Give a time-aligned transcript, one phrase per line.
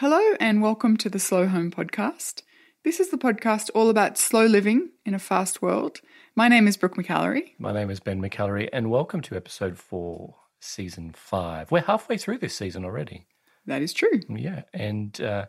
[0.00, 2.42] Hello, and welcome to the Slow Home Podcast.
[2.84, 6.02] This is the podcast all about slow living in a fast world.
[6.34, 7.52] My name is Brooke McAlary.
[7.58, 11.70] My name is Ben McAlary, and welcome to episode four, season five.
[11.70, 13.26] We're halfway through this season already.
[13.64, 14.20] That is true.
[14.28, 14.64] Yeah.
[14.74, 15.46] And uh,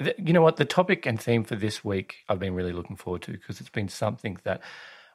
[0.00, 0.58] th- you know what?
[0.58, 3.68] The topic and theme for this week, I've been really looking forward to because it's
[3.68, 4.60] been something that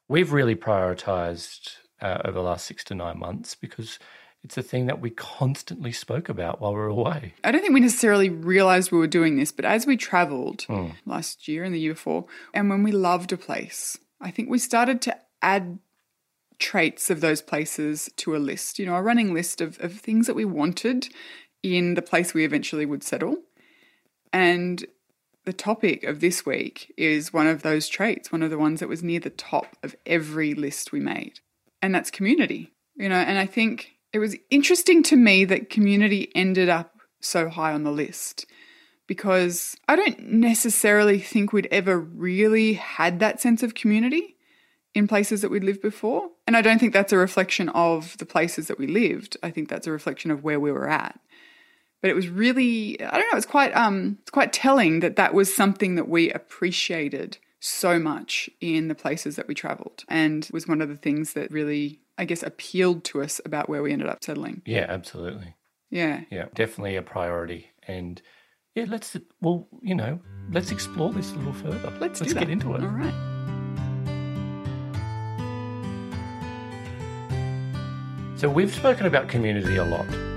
[0.09, 3.97] we've really prioritized uh, over the last six to nine months because
[4.43, 7.33] it's a thing that we constantly spoke about while we were away.
[7.43, 10.89] I don't think we necessarily realized we were doing this, but as we traveled hmm.
[11.05, 14.59] last year and the year before, and when we loved a place, I think we
[14.59, 15.79] started to add
[16.59, 20.27] traits of those places to a list, you know, a running list of, of things
[20.27, 21.09] that we wanted
[21.61, 23.37] in the place we eventually would settle.
[24.31, 24.85] And
[25.45, 28.89] the topic of this week is one of those traits, one of the ones that
[28.89, 31.39] was near the top of every list we made.
[31.81, 32.71] And that's community.
[32.95, 37.49] You know, and I think it was interesting to me that community ended up so
[37.49, 38.45] high on the list
[39.07, 44.37] because I don't necessarily think we'd ever really had that sense of community
[44.93, 46.29] in places that we'd lived before.
[46.45, 49.35] And I don't think that's a reflection of the places that we lived.
[49.41, 51.19] I think that's a reflection of where we were at.
[52.01, 55.33] But it was really, I don't know, it's quite um it's quite telling that that
[55.33, 60.67] was something that we appreciated so much in the places that we traveled and was
[60.67, 64.09] one of the things that really I guess appealed to us about where we ended
[64.09, 64.61] up settling.
[64.65, 65.55] Yeah, absolutely.
[65.89, 66.21] Yeah.
[66.29, 67.71] Yeah, definitely a priority.
[67.87, 68.21] And
[68.75, 70.19] yeah, let's, well, you know,
[70.51, 71.91] let's explore this a little further.
[71.99, 72.81] Let's, let's get into it.
[72.81, 73.13] All right.
[78.35, 80.32] So we've spoken about community a lot.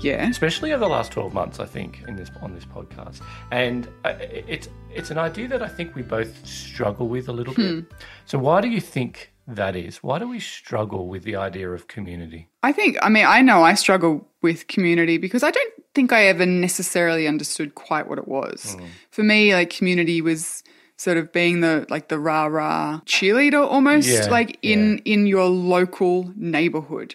[0.00, 0.28] Yeah.
[0.28, 3.20] especially over the last 12 months i think in this on this podcast.
[3.50, 7.54] And uh, it's it's an idea that i think we both struggle with a little
[7.54, 7.84] bit.
[8.26, 9.98] So why do you think that is?
[10.02, 12.48] Why do we struggle with the idea of community?
[12.62, 16.24] I think, I mean, I know I struggle with community because I don't think I
[16.26, 18.76] ever necessarily understood quite what it was.
[19.10, 20.62] For me, like, community was
[20.98, 25.46] sort of being the like the rah rah cheerleader almost Yeah, like in in your
[25.46, 27.14] local neighborhood.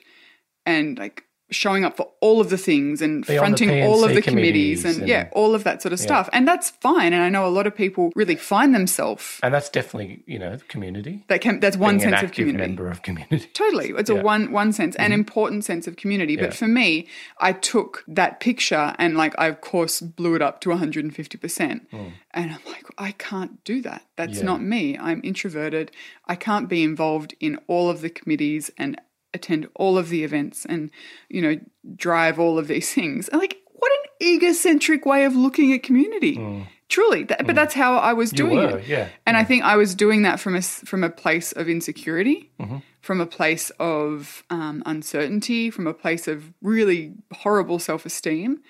[0.66, 4.22] And like showing up for all of the things and Be fronting all of the
[4.22, 7.30] committees committees and, yeah all of that sort of stuff and that's fine and i
[7.30, 11.42] know a lot of people really find themselves and that's definitely you know community that
[11.42, 13.90] can that's one Being sense of community member of community Totally.
[13.98, 14.20] It's a Yeah.
[14.20, 14.26] Mm-hmm.
[14.26, 16.36] one one sense, an important sense of community.
[16.36, 16.62] But Yeah.
[16.62, 17.08] for me,
[17.40, 21.82] I took that picture and like I of course blew it up to 150%.
[21.92, 24.04] And I'm like, I can't do that.
[24.16, 24.38] That's.
[24.40, 24.44] Yeah.
[24.46, 24.98] not me.
[24.98, 25.92] I'm introverted.
[26.28, 29.00] I can't be involved in all of the committees and
[29.34, 30.90] attend all of the events and,
[31.30, 31.60] you know,
[31.96, 33.28] drive all of these things.
[33.30, 36.66] And like, what an egocentric way of looking at community.
[36.90, 37.24] Truly.
[37.24, 38.38] That, But that's how I was Mm.
[38.38, 38.88] doing were it.
[38.88, 42.52] yeah And I think I was doing that from a from a place of insecurity,
[42.60, 42.78] Mm-hmm.
[43.02, 48.62] from a place of um, uncertainty, from a place of really horrible self esteem,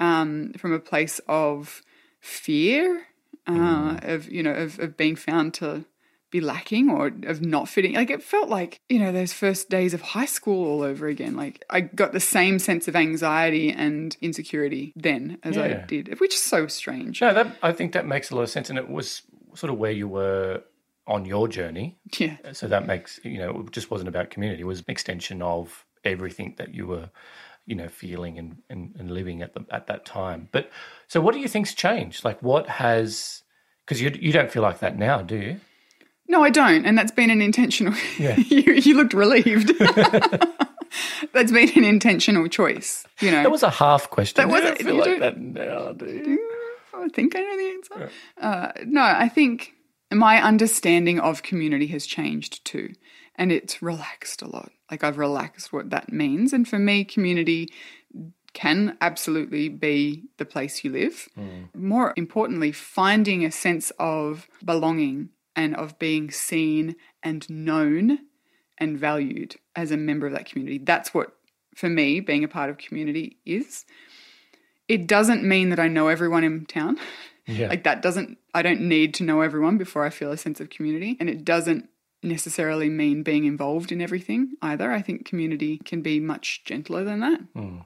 [0.00, 1.82] um, from a place of
[2.20, 3.06] fear,
[3.46, 4.14] uh, Mm.
[4.14, 5.84] of you know of, of being found to
[6.30, 7.94] be lacking or of not fitting.
[7.94, 11.36] Like it felt like you know those first days of high school all over again.
[11.36, 16.34] Like I got the same sense of anxiety and insecurity then as I did, which
[16.34, 17.20] is so strange.
[17.20, 19.22] no that i think that makes a lot of sense and it was
[19.54, 20.62] sort of where you were
[21.06, 22.36] on your journey Yeah.
[22.52, 25.84] so that makes you know it just wasn't about community it was an extension of
[26.04, 27.10] everything that you were
[27.66, 30.70] you know feeling and, and, and living at the at that time but
[31.08, 33.42] so what do you think's changed like what has
[33.84, 35.60] because you, you don't feel like that now do you
[36.28, 37.94] No, I don't, and that's been an intentional.
[38.18, 38.36] Yeah.
[38.36, 39.72] you, you looked relieved.
[41.32, 43.04] that's been an intentional choice.
[43.20, 46.06] You know, that was a half question That wasn't- don't feel like that now do
[46.06, 46.50] you
[46.94, 48.10] I think I know the answer.
[48.40, 49.74] Uh, no, I think
[50.10, 52.94] my understanding of community has changed too,
[53.36, 54.72] and it's relaxed a lot.
[54.90, 57.68] Like I've relaxed what that means, and for me, community
[58.54, 61.28] can absolutely be the place you live.
[61.74, 68.18] More importantly, finding a sense of belonging and of being seen and known
[68.78, 70.78] and valued as a member of that community.
[70.78, 71.32] That's what,
[71.74, 73.84] for me, being a part of community is.
[74.86, 76.98] It doesn't mean that I know everyone in town.
[77.46, 80.60] yeah Like that doesn't, I don't need to know everyone before I feel a sense
[80.60, 81.16] of community.
[81.18, 81.88] And it doesn't
[82.22, 84.92] necessarily mean being involved in everything either.
[84.92, 87.40] I think community can be much gentler than that.
[87.54, 87.78] Hmm.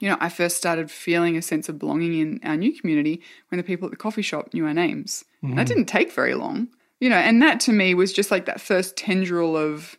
[0.00, 3.58] You know, I first started feeling a sense of belonging in our new community when
[3.58, 5.24] the people at the coffee shop knew our names.
[5.42, 5.56] Hmm.
[5.56, 6.68] That didn't take very long.
[7.00, 9.98] You know, and that to me was just like that first tendril of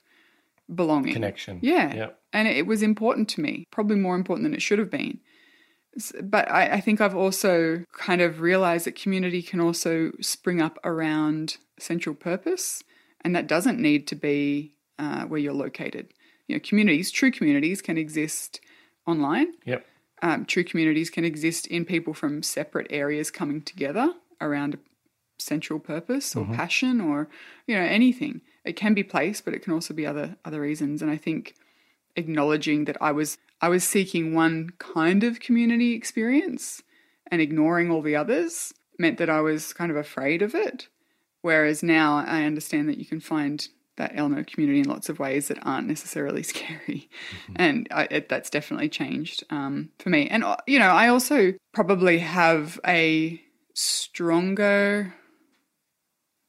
[0.73, 1.13] belonging.
[1.13, 1.93] connection Yeah.
[1.93, 5.19] yeah And it was important to me, probably more important than it should have been.
[6.23, 10.79] But I, I think I've also kind of realized that community can also spring up
[10.85, 12.81] around central purpose,
[13.21, 16.13] and that doesn't need to be uh, where you're located.
[16.47, 18.61] You know, communities, true communities, can exist
[19.05, 19.53] online.
[19.65, 19.85] yep
[20.21, 24.79] um, true communities can exist in people from separate areas coming together around a
[25.41, 27.27] central purpose or passion or
[27.67, 28.41] you know anything.
[28.63, 31.01] It can be place, but it can also be other other reasons.
[31.01, 31.55] And I think
[32.15, 36.81] acknowledging that I was I was seeking one kind of community experience
[37.29, 40.87] and ignoring all the others meant that I was kind of afraid of it.
[41.41, 43.67] Whereas now I understand that you can find
[43.97, 47.09] that element of community in lots of ways that aren't necessarily scary.
[47.55, 50.27] And I, it, that's definitely changed um, for me.
[50.27, 53.41] And, uh, you know, I also probably have a
[53.73, 55.13] stronger.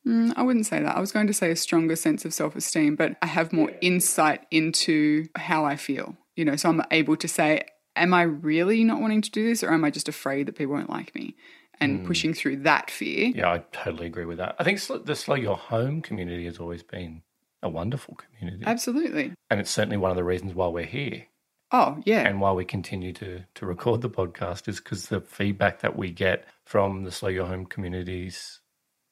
[0.06, 0.96] Mm, I wouldn't say that.
[0.96, 3.70] I was going to say a stronger sense of self esteem, but I have more
[3.80, 6.16] insight into how I feel.
[6.36, 7.62] You know, so I'm able to say,
[7.94, 10.74] am I really not wanting to do this or am I just afraid that people
[10.74, 11.36] won't like me?
[11.80, 13.32] And pushing through that fear.
[13.34, 14.54] Yeah, I totally agree with that.
[14.56, 17.22] I think the Slow Your Home community has always been
[17.60, 18.62] a wonderful community.
[18.64, 19.32] Absolutely.
[19.50, 21.24] And it's certainly one of the reasons why we're here
[21.72, 22.20] Oh, yeah.
[22.20, 26.12] and why we continue to, to record the podcast is because the feedback that we
[26.12, 28.60] get from the Slow Your Home community is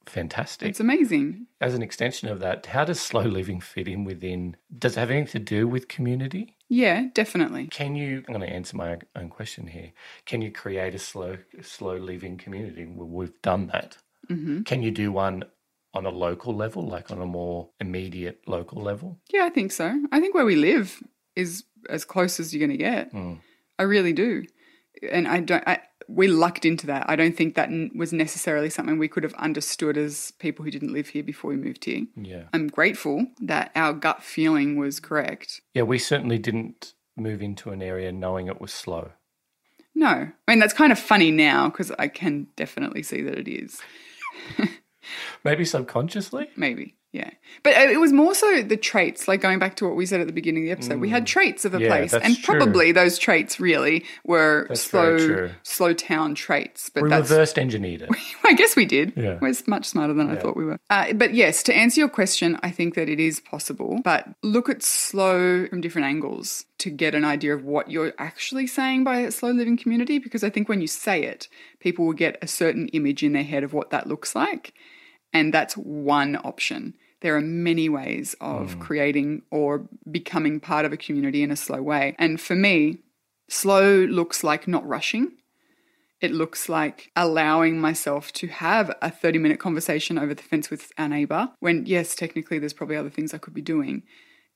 [0.07, 0.69] fantastic.
[0.69, 1.47] It's amazing.
[1.61, 4.57] As an extension of that, how does slow living fit in within?
[4.77, 6.57] Does it have anything to do with community?
[6.69, 7.67] Yeah, definitely.
[7.69, 8.19] Can you?
[8.29, 9.93] I'm going to answer my own question here.
[10.27, 12.87] Can you create a slow, slow living community?
[12.87, 13.99] Well, we've done that.
[14.29, 15.45] hmm Can you do one
[15.93, 19.19] on a local level, like on a more immediate local level?
[19.33, 20.01] Yeah, I think so.
[20.13, 21.03] I think where we live
[21.35, 23.13] is as close as you're going to get.
[23.13, 23.41] Mm.
[23.79, 24.45] I really do.
[25.11, 25.81] And I don't, I,
[26.11, 27.09] we lucked into that.
[27.09, 30.71] I don't think that n- was necessarily something we could have understood as people who
[30.71, 32.07] didn't live here before we moved here.
[32.17, 32.45] Yeah.
[32.53, 35.61] I'm grateful that our gut feeling was correct.
[35.75, 39.13] Yeah, we certainly didn't move into an area knowing it was slow.
[39.95, 43.49] No, I mean, that's kind of funny now because I can definitely see that it
[43.49, 43.81] is.
[45.45, 46.51] Maybe subconsciously.
[46.57, 46.95] Maybe.
[47.13, 47.31] Yeah.
[47.65, 50.21] But uh, it was more so the traits, like going back to what we said
[50.21, 51.01] at the beginning of the episode.
[51.01, 51.81] We had traits of a Mm.
[51.81, 52.15] Yeah, place.
[52.15, 52.59] And true.
[52.59, 56.89] probably those traits really were That's slow slow town traits.
[56.89, 58.11] But We reversed engineered it.
[58.45, 59.15] I guess we did.
[59.17, 59.39] Yeah.
[59.41, 60.79] We're much smarter than I thought we were.
[60.89, 64.01] Uh, but yes, to answer your question, I think that it is possible.
[64.05, 68.69] But look at slow from different angles to get an idea of what you're actually
[68.69, 70.21] saying by a slow living community.
[70.21, 71.49] Because I think when you say it,
[71.81, 74.75] people will get a certain image in their head of what that looks like.
[75.33, 76.95] And that's one option.
[77.21, 78.81] There are many ways of hmm.
[78.81, 82.15] creating or becoming part of a community in a slow way.
[82.19, 82.99] And for me,
[83.49, 85.33] slow looks like not rushing.
[86.21, 90.93] It looks like allowing myself to have a 30 minute conversation over the fence with
[90.99, 94.03] our neighbor when, yes, technically there's probably other things I could be doing.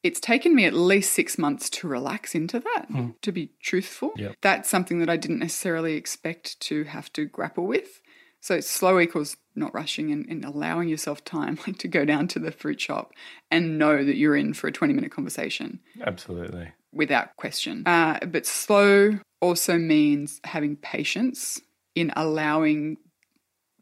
[0.02, 3.10] It's taken me at least six months to relax into that, hmm.
[3.22, 4.12] to be truthful.
[4.16, 4.36] Yep.
[4.42, 8.00] That's something that I didn't necessarily expect to have to grapple with.
[8.40, 12.38] So slow equals not rushing and, and allowing yourself time, like to go down to
[12.38, 13.12] the fruit shop
[13.50, 16.72] and know that you're in for a 20 minute conversation Absolutely.
[16.92, 17.82] without question.
[17.86, 21.60] Uh, but slow also means having patience
[21.94, 22.96] in allowing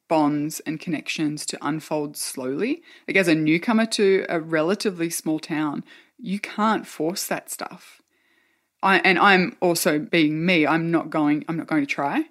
[0.09, 2.83] bonds and connections to unfold slowly.
[3.09, 5.85] Like as a newcomer to a relatively small town,
[6.19, 8.03] you can't force that stuff.
[8.83, 10.67] I, and I'm also being me.
[10.67, 11.45] I'm not going.
[11.49, 12.25] I'm not going to try.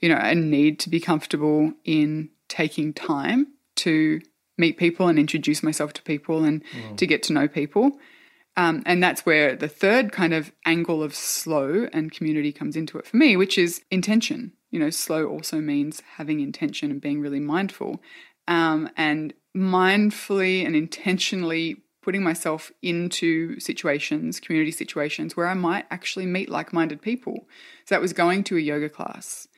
[0.00, 3.46] You know, I need to be comfortable in taking time
[3.76, 4.20] to
[4.58, 6.62] meet people and introduce myself to people and
[6.98, 7.92] to get to know people.
[8.56, 12.98] Um, and that's where the third kind of angle of slow and community comes into
[12.98, 14.52] it for me, which is intention.
[14.70, 18.02] You know, slow also means having intention and being really mindful.
[18.46, 26.26] Um, and mindfully and intentionally putting myself into situations, community situations, where I might actually
[26.26, 27.46] meet like minded people.
[27.86, 29.48] So that was going to a yoga class,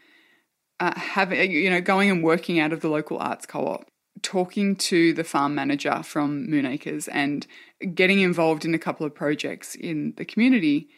[0.80, 3.86] uh, having, you know, going and working out of the local arts co op,
[4.22, 7.46] talking to the farm manager from Moonacres and
[7.94, 10.88] getting involved in a couple of projects in the community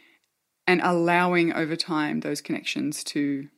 [0.67, 3.49] and allowing over time those connections to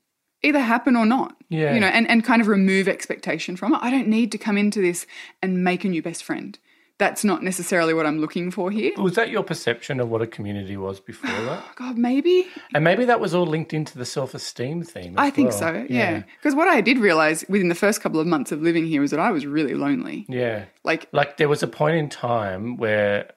[0.42, 1.36] either happen or not.
[1.48, 1.74] Yeah.
[1.74, 3.80] You know, and, and kind of remove expectation from it.
[3.82, 5.06] I don't need to come into this
[5.42, 6.58] and make a new best friend.
[6.98, 8.90] That's not necessarily what I'm looking for here.
[8.98, 11.64] Was that your perception of what a community was before that?
[11.76, 12.48] God, maybe.
[12.74, 15.14] And maybe that was all linked into the self esteem theme.
[15.16, 15.58] as I think well.
[15.58, 16.24] so, yeah.
[16.40, 19.12] Because what I did realize within the first couple of months of living here was
[19.12, 20.26] that I was really lonely.
[20.28, 20.64] Yeah.
[20.82, 23.30] Like, Like there was a point in time where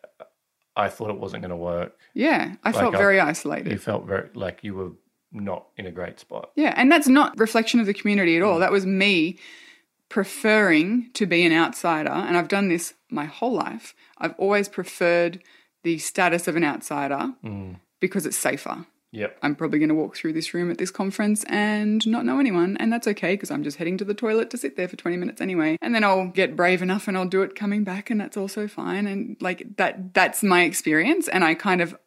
[0.76, 1.96] I thought it wasn't going to work.
[2.16, 3.72] yeah, I felt I- very isolated.
[3.72, 4.92] You felt very like you were
[5.34, 6.50] not in a great spot.
[6.56, 8.58] Yeah, and that's not reflection of the community at all.
[8.58, 8.62] Mm.
[8.62, 9.38] That was me
[10.12, 13.96] preferring to be an outsider, and I've done this my whole life.
[14.18, 15.42] I've always preferred
[15.84, 17.78] the status of an outsider mm.
[18.02, 18.86] because it's safer.
[19.14, 19.38] Yep.
[19.42, 22.76] I'm probably going to walk through this room at this conference and not know anyone,
[22.78, 25.16] and that's okay because I'm just heading to the toilet to sit there for 20
[25.16, 25.78] minutes anyway.
[25.82, 28.68] And then I'll get brave enough and I'll do it coming back, and that's also
[28.68, 29.08] fine.
[29.08, 31.98] And like that, that's my experience, and I kind of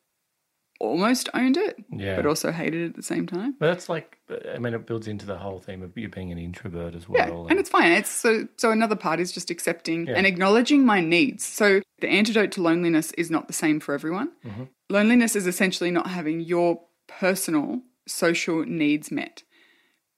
[0.84, 2.16] almost owned it, Yeah.
[2.16, 3.54] but also hated it at the same time.
[3.58, 4.18] But that's like,
[4.54, 7.18] I mean, it builds into the whole theme of you being an introvert as well.
[7.26, 7.46] Yeah, well.
[7.48, 7.92] and it's fine.
[7.92, 10.14] It's so so another part is just accepting Yeah.
[10.16, 11.44] and acknowledging my needs.
[11.44, 14.30] So the antidote to loneliness is not the same for everyone.
[14.44, 14.64] Mm-hmm.
[14.90, 19.42] Loneliness is essentially not having your personal social needs met.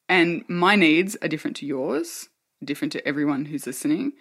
[0.09, 2.29] And my needs are different to yours,
[2.65, 4.13] different to everyone who's listening.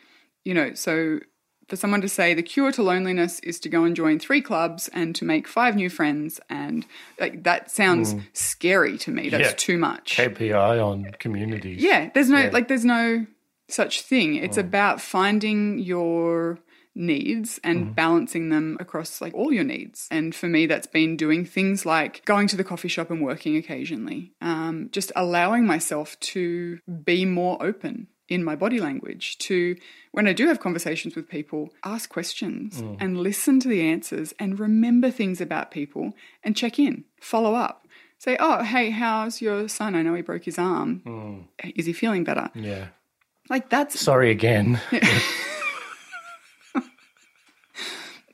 [0.44, 1.20] You know, so
[1.68, 4.88] for someone to say the cure to loneliness is to go and join three clubs
[4.94, 6.86] and to make five new friends and
[7.20, 9.30] like that sounds scary to me.
[9.30, 9.52] That's Mm.
[9.52, 9.56] Yeah.
[9.58, 10.16] too much.
[10.16, 11.82] KPI on communities.
[11.82, 12.50] Yeah, there's no Yeah.
[12.52, 13.26] like there's no
[13.68, 14.36] such thing.
[14.36, 16.60] It's about finding your
[16.98, 20.08] needs and balancing them across like all your needs.
[20.10, 23.58] And for me, that's been doing things like going to the coffee shop and working
[23.58, 24.32] occasionally.
[24.40, 29.76] Um, just allowing myself to be more open in my body language to
[30.12, 32.98] when I do have conversations with people, ask questions mm.
[33.00, 36.14] and listen to the answers and remember things about people
[36.44, 37.88] and check in, follow up.
[38.18, 39.94] Say, oh, hey, how's your son?
[39.94, 41.02] I know he broke his arm.
[41.06, 41.74] Mm.
[41.76, 42.50] Is he feeling better?
[42.56, 42.88] Yeah.
[43.50, 44.80] Like that's Sorry again.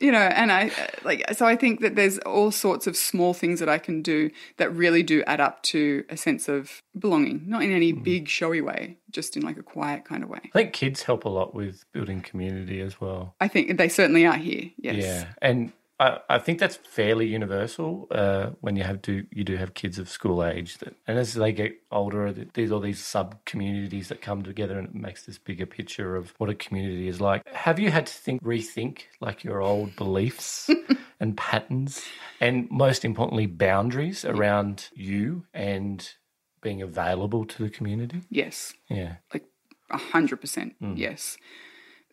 [0.02, 3.34] you know and i uh, like so i think that there's all sorts of small
[3.34, 7.44] things that i can do that really do add up to a sense of belonging
[7.48, 8.04] not in any mm-hmm.
[8.04, 10.40] big showy way just in like a quiet kind of way.
[10.42, 13.36] I think kids help a lot with building community as well.
[13.40, 14.96] i think they certainly are here yes.
[15.04, 19.56] Yeah, and I, I think that's fairly universal uh, when you have to you do
[19.56, 23.46] have kids of school age that, and as they get older, there's all these sub
[23.46, 27.22] communities that come together, and it makes this bigger picture of what a community is
[27.22, 27.48] like.
[27.48, 30.72] Have you had to think rethink like your old beliefs
[31.20, 32.04] and patterns,
[32.40, 36.14] and most importantly, boundaries around you and
[36.62, 38.22] being available to the community?
[38.32, 38.74] yes.
[38.90, 39.46] Yeah, like
[39.92, 41.38] hundred percent yes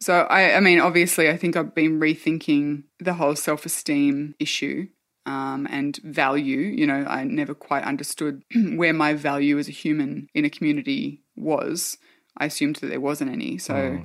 [0.01, 4.89] so I, I mean obviously i think i've been rethinking the whole self-esteem issue
[5.27, 8.43] um, and value you know i never quite understood
[8.75, 11.99] where my value as a human in a community was.
[12.37, 13.59] I assumed that there wasn't any.
[13.59, 14.05] So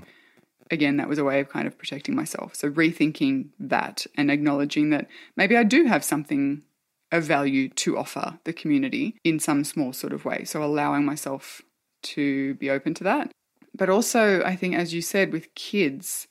[0.71, 2.55] again that was a way of kind of protecting myself.
[2.55, 6.63] So rethinking that and acknowledging that maybe i do have something
[7.11, 10.45] of value to offer the community in some small sort of way.
[10.45, 11.61] So allowing myself
[12.03, 13.31] to be open to that
[13.75, 16.27] but also, I think, as you said, with kids,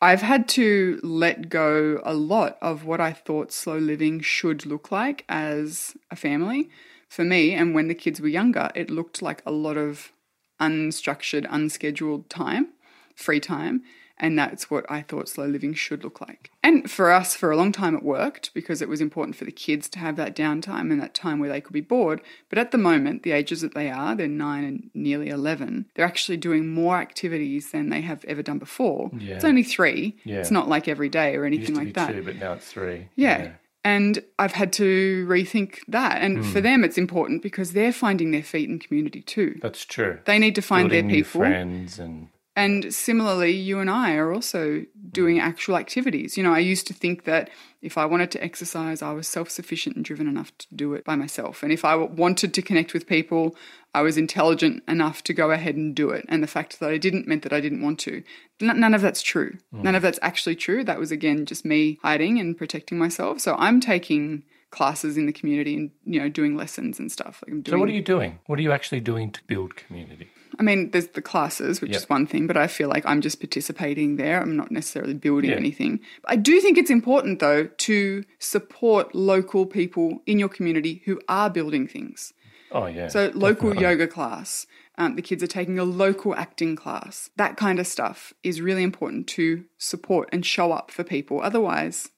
[0.00, 4.90] I've had to let go a lot of what I thought slow living should look
[4.90, 6.68] like as a family
[7.08, 7.54] for me.
[7.54, 10.12] And when the kids were younger, it looked like a lot of
[10.60, 12.68] unstructured, unscheduled time,
[13.14, 13.82] free time.
[14.18, 16.50] And that's what I thought slow living should look like.
[16.62, 19.50] And for us, for a long time, it worked because it was important for the
[19.50, 22.20] kids to have that downtime and that time where they could be bored.
[22.48, 26.06] But at the moment, the ages that they are, they're nine and nearly 11, they're
[26.06, 29.10] actually doing more activities than they have ever done before.
[29.18, 29.34] Yeah.
[29.34, 30.16] It's only three.
[30.24, 30.36] Yeah.
[30.38, 32.12] It's not like every day or it anything used to like be that.
[32.12, 33.08] two, but now it's three.
[33.16, 33.52] Yeah.
[33.86, 36.22] And I've had to rethink that.
[36.22, 36.42] And Hmm.
[36.52, 39.58] for them, it's important because they're finding their feet in community too.
[39.60, 40.20] that's true.
[40.24, 41.40] They need to find Building their people.
[41.40, 45.42] friends and And similarly, you and I are also doing mm.
[45.42, 46.36] actual activities.
[46.36, 47.50] You know, I used to think that
[47.82, 51.04] if I wanted to exercise, I was self sufficient and driven enough to do it
[51.04, 51.64] by myself.
[51.64, 53.56] And if I wanted to connect with people,
[53.92, 56.24] I was intelligent enough to go ahead and do it.
[56.28, 58.22] And the fact that I didn't meant that I didn't want to.
[58.60, 59.58] None of that's true.
[59.72, 59.82] Mm.
[59.82, 60.84] None of that's actually true.
[60.84, 63.40] That was, again, just me hiding and protecting myself.
[63.40, 67.42] So I'm taking classes in the community and, you know, doing lessons and stuff.
[67.42, 68.38] Like I'm doing So what are you doing?
[68.46, 70.30] What are you actually doing to build community?
[70.58, 72.00] I mean, there's the classes, which Yep.
[72.00, 74.40] is one thing, but I feel like I'm just participating there.
[74.40, 75.56] I'm not necessarily building Yeah.
[75.56, 76.00] anything.
[76.26, 81.50] I do think it's important, though, to support local people in your community who are
[81.50, 82.32] building things.
[82.70, 83.08] Oh yeah.
[83.08, 83.82] So, local definitely.
[83.82, 84.66] yoga class,
[84.98, 87.30] um, the kids are taking a local acting class.
[87.36, 91.40] That kind of stuff is really important to support and show up for people.
[91.40, 92.10] Otherwise,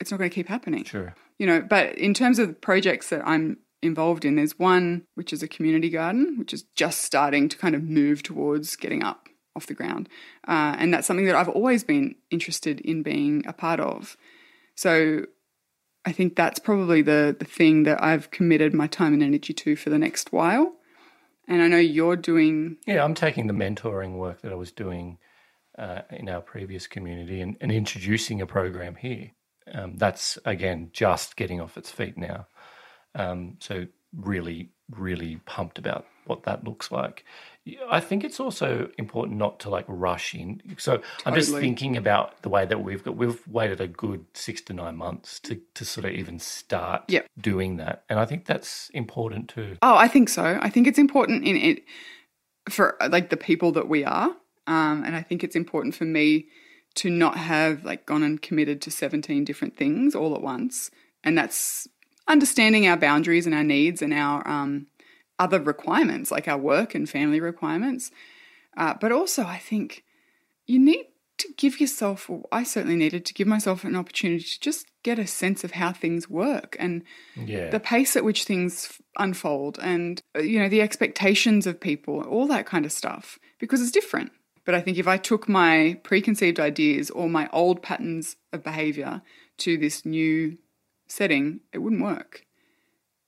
[0.00, 1.14] it's not going to keep happening Sure.
[1.38, 5.42] you know but in terms of projects that i'm involved in there's one which is
[5.42, 9.66] a community garden which is just starting to kind of move towards getting up off
[9.66, 10.08] the ground
[10.48, 14.16] uh, and that's something that i've always been interested in being a part of
[14.74, 15.24] so
[16.04, 19.74] i think that's probably the the thing that i've committed my time and energy to
[19.76, 20.74] for the next while
[21.48, 25.18] and i know you're doing Yeah, I'm taking the mentoring work that I was doing
[25.78, 29.32] uh, in our previous community and, and introducing a program here.
[29.72, 32.46] Um, that's again just getting off its feet now.
[33.14, 33.86] Um, so
[34.16, 37.24] really, really pumped about what that looks like.
[37.90, 40.62] I think it's also important not to like rush in.
[40.78, 43.16] So I'm just thinking about the way that we've got.
[43.16, 47.26] We've waited a good six to nine months to to sort of even start Yep.
[47.38, 49.76] doing that, and I think that's important too.
[49.82, 50.58] Oh, I think so.
[50.60, 51.84] I think it's important in it
[52.68, 54.30] for like the people that we are,
[54.66, 56.46] um, and I think it's important for me
[56.96, 60.90] to not have like gone and committed to seventeen different things all at once.
[61.22, 61.86] And that's
[62.30, 64.86] understanding our boundaries and our needs and our um,
[65.38, 68.10] other requirements, like our work and family requirements.
[68.76, 70.04] Uh, but also, I think
[70.66, 71.06] you need
[71.38, 75.18] to give yourself, or I certainly needed to give myself an opportunity to just get
[75.18, 77.02] a sense of how things work and
[77.34, 77.70] Yeah.
[77.70, 82.46] the pace at which things unfold and, uh, you know, the expectations of people, all
[82.48, 84.30] that kind of stuff, because it's different.
[84.66, 89.22] But I think if I took my preconceived ideas or my old patterns of behavior
[89.58, 90.58] to this new
[91.10, 92.46] setting, it wouldn't work.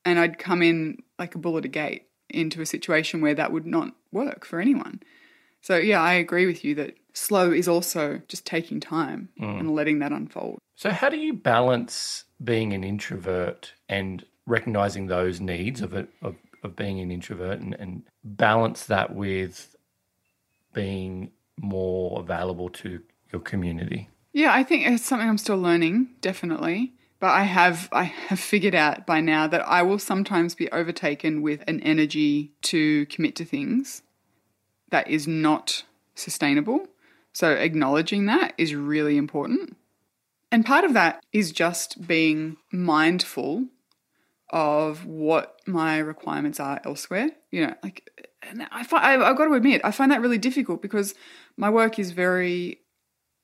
[0.04, 3.52] And I'd come in like a bull at a gate into a situation where that
[3.52, 5.00] would not work for anyone.
[5.60, 9.60] So, yeah, I agree with you that slow is also just taking time mm.
[9.60, 10.58] and letting that unfold.
[10.74, 16.34] So, how do you balance being an introvert and recognizing those needs of it of,
[16.64, 19.76] of being an introvert and, and balance that with
[20.72, 24.08] being more available to your community?
[24.32, 26.94] Yeah, I think it's something I'm still learning, definitely.
[27.22, 31.40] But I have I have figured out by now that I will sometimes be overtaken
[31.40, 34.02] with an energy to commit to things
[34.90, 35.84] that is not
[36.16, 36.88] sustainable.
[37.32, 39.76] So acknowledging that is really important.
[40.50, 43.66] And part of that is just being mindful
[44.50, 47.30] of what my requirements are elsewhere.
[47.52, 50.82] You know, like, and I find, I've got to admit, I find that really difficult
[50.82, 51.14] because
[51.56, 52.81] my work is very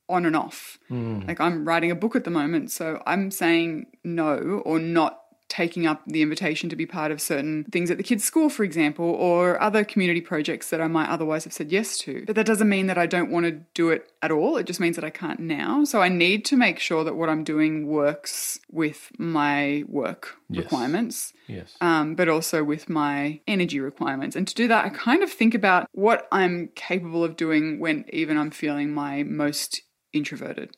[0.08, 0.78] on and off.
[0.90, 5.86] Like, I'm writing a book at the moment, so I'm saying no or not taking
[5.86, 9.06] up the invitation to be part of certain things at the kids' school, for example,
[9.06, 12.22] or other community projects that I might otherwise have said yes to.
[12.26, 14.58] But that doesn't mean that I don't want to do it at all.
[14.58, 15.84] It just means that I can't now.
[15.84, 20.64] So I need to make sure that what I'm doing works with my work Yes.
[20.64, 21.74] requirements Yes.
[21.82, 24.34] um, but also with my energy requirements.
[24.36, 28.04] And to do that, I kind of think about what I'm capable of doing when
[28.12, 30.70] even I'm feeling my most introverted.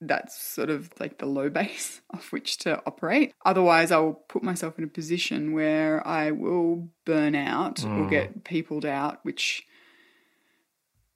[0.00, 3.32] That's sort of like the low base of which to operate.
[3.44, 8.10] Otherwise, I will put myself in a position where I will burn out or mm.
[8.10, 9.64] get peopled out, which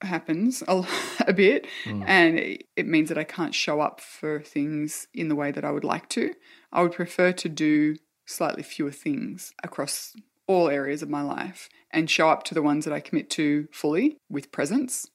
[0.00, 0.84] happens a,
[1.26, 1.66] a bit.
[1.84, 2.04] Mm.
[2.06, 5.64] And it, it means that I can't show up for things in the way that
[5.64, 6.34] I would like to.
[6.72, 10.14] I would prefer to do slightly fewer things across
[10.46, 13.68] all areas of my life and show up to the ones that I commit to
[13.72, 15.06] fully with presence.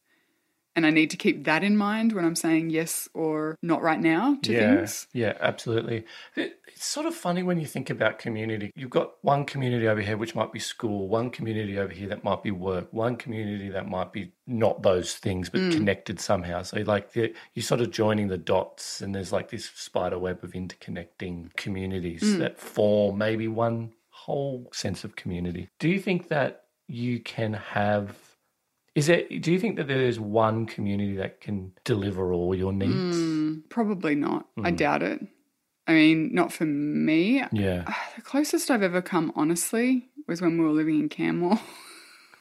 [0.75, 3.99] And I need to keep that in mind when I'm saying yes or not right
[3.99, 5.07] now to yeah, things.
[5.13, 6.05] yeah, absolutely.
[6.35, 8.71] It, it's sort of funny when you think about community.
[8.75, 12.23] You've got one community over here, which might be school, one community over here that
[12.23, 15.71] might be work, one community that might be not those things, but mm.
[15.71, 16.63] connected somehow.
[16.63, 20.43] So, like, the, you're sort of joining the dots, and there's like this spider web
[20.43, 22.39] of interconnecting communities mm.
[22.39, 25.69] that form maybe one whole sense of community.
[25.79, 28.17] Do you think that you can have
[28.95, 29.41] is it?
[29.41, 32.93] Do you think that there's one community that can deliver all your needs?
[33.17, 34.47] Mm, probably not.
[34.63, 34.75] I Hmm.
[34.75, 35.25] doubt it.
[35.87, 37.43] I mean, not for me.
[37.51, 37.83] Yeah.
[38.15, 41.59] The closest I've ever come, honestly, was when we were living in Canmore.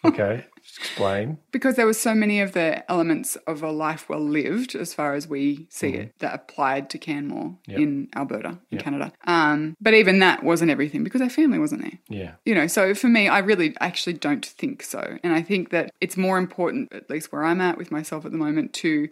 [0.04, 0.44] Okay.
[0.78, 1.38] Explain.
[1.50, 5.14] because there were so many of the elements of a life well lived, as far
[5.14, 7.56] as we see it, that applied to Canmore.
[7.66, 7.78] Yep.
[7.78, 8.82] in Alberta, in Yep.
[8.82, 9.12] Canada.
[9.26, 11.98] Um, but even that wasn't everything because our family wasn't there.
[12.08, 12.32] Yeah.
[12.44, 15.18] You know, so for me, I really actually don't think so.
[15.22, 18.32] And I think that it's more important, at least where I'm at with myself at
[18.32, 19.08] the moment, to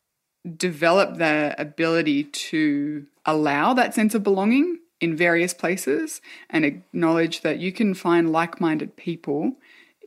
[0.56, 7.58] develop the ability to allow that sense of belonging in various places and acknowledge that
[7.58, 9.56] you can find like minded people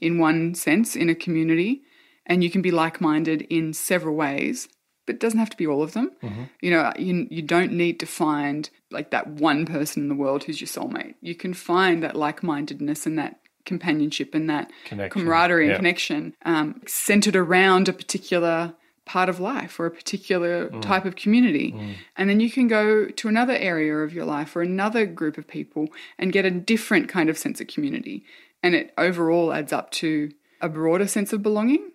[0.04, 1.82] in one sense in a community
[2.26, 4.68] and you can be like minded in several ways.
[5.06, 6.12] But it doesn't have to be all of them.
[6.22, 6.44] Mm-hmm.
[6.62, 10.46] You know, you, you don't need to find like that one person in the world
[10.46, 11.16] who's your soulmate.
[11.22, 15.22] You can find that like mindedness and that companionship and that Connection.
[15.22, 15.78] camaraderie and Yeah.
[15.78, 20.82] connection um, centered around a particular part of life or a particular mm.
[20.82, 21.74] type of community.
[21.74, 21.96] Mm.
[22.16, 25.48] And then you can go to another area of your life or another group of
[25.48, 28.24] people and get a different kind of sense of community.
[28.64, 31.92] And it overall adds up to a broader sense of belonging.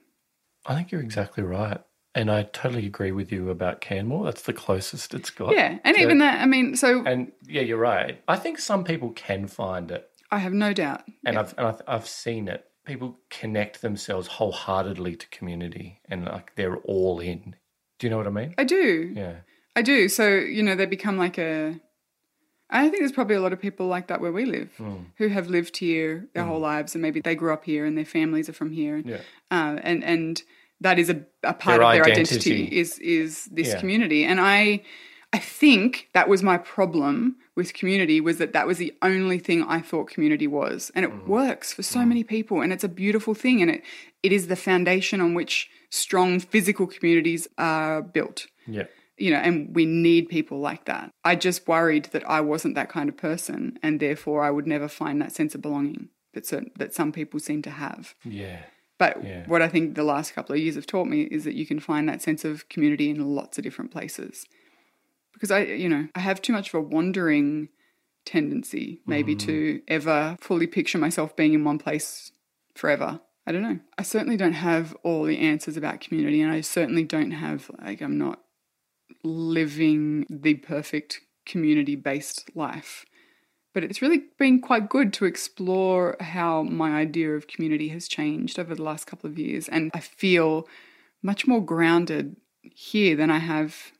[0.66, 1.80] I think you're exactly right.
[2.14, 4.24] And I totally agree with you about Canmore.
[4.24, 5.54] That's the closest it's got.
[5.54, 5.78] Yeah.
[5.84, 8.20] And to- even that, I mean, so And yeah, you're right.
[8.28, 11.02] I think some people can find it, I have no doubt.
[11.24, 12.64] and I've and I've, I've seen it.
[12.84, 17.54] People connect themselves wholeheartedly to community, and like they're all in.
[17.98, 18.54] Do you know what I mean?
[18.58, 19.12] I do.
[19.14, 19.36] Yeah.
[19.76, 20.08] I do.
[20.08, 21.78] So, you know, they become like a.
[22.70, 24.96] I think there's probably a lot of people like that where we live Hmm.
[25.16, 28.04] who have lived here their whole lives and maybe they grew up here and their
[28.04, 29.02] families are from here.
[29.04, 29.20] Yeah.
[29.50, 30.42] Uh, and, and
[30.80, 32.34] that is a, a part Their of their identity.
[32.64, 33.80] identity, is, is this Yeah.
[33.80, 34.24] community.
[34.24, 34.82] And I,
[35.32, 39.62] I think that was my problem with community was that that was the only thing
[39.64, 40.92] I thought community was.
[40.94, 41.26] And it Mm.
[41.26, 43.62] works for so many people and it's a beautiful thing.
[43.62, 43.82] And it,
[44.22, 48.84] it is the foundation on which strong physical communities are built Yeah.
[49.18, 51.10] You know, and we need people like that.
[51.24, 54.88] I just worried that I wasn't that kind of person, and therefore I would never
[54.88, 58.14] find that sense of belonging that certain, that some people seem to have.
[58.24, 58.60] Yeah.
[58.98, 59.44] But Yeah.
[59.46, 61.80] what I think the last couple of years have taught me is that you can
[61.80, 64.44] find that sense of community in lots of different places.
[65.32, 67.68] Because I, you know, I have too much of a wandering
[68.24, 69.38] tendency, maybe mm.
[69.40, 72.32] to ever fully picture myself being in one place
[72.74, 73.20] forever.
[73.46, 73.78] I don't know.
[73.96, 78.02] I certainly don't have all the answers about community, and I certainly don't have, like,
[78.02, 78.40] I'm not
[79.24, 83.04] living the perfect community based life.
[83.74, 88.58] But it's really been quite good to explore how my idea of community has changed
[88.58, 89.68] over the last couple of years.
[89.68, 90.66] And I feel
[91.22, 93.92] much more grounded here than I have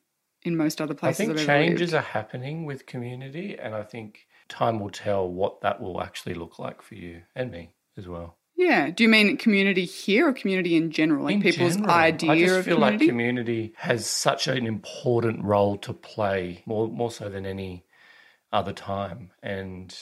[0.42, 1.94] in most other I places think I've ever changes lived.
[1.94, 6.58] are happening with community, and I think time will tell what that will actually look
[6.58, 8.38] like for you and me as well.
[8.58, 8.90] Yeah.
[8.90, 11.24] Do you mean community here or community in general?
[11.24, 13.04] Like In people's general, idea I just of feel community?
[13.04, 17.84] like community has such an important role to play, more more so than any
[18.52, 19.96] other time, and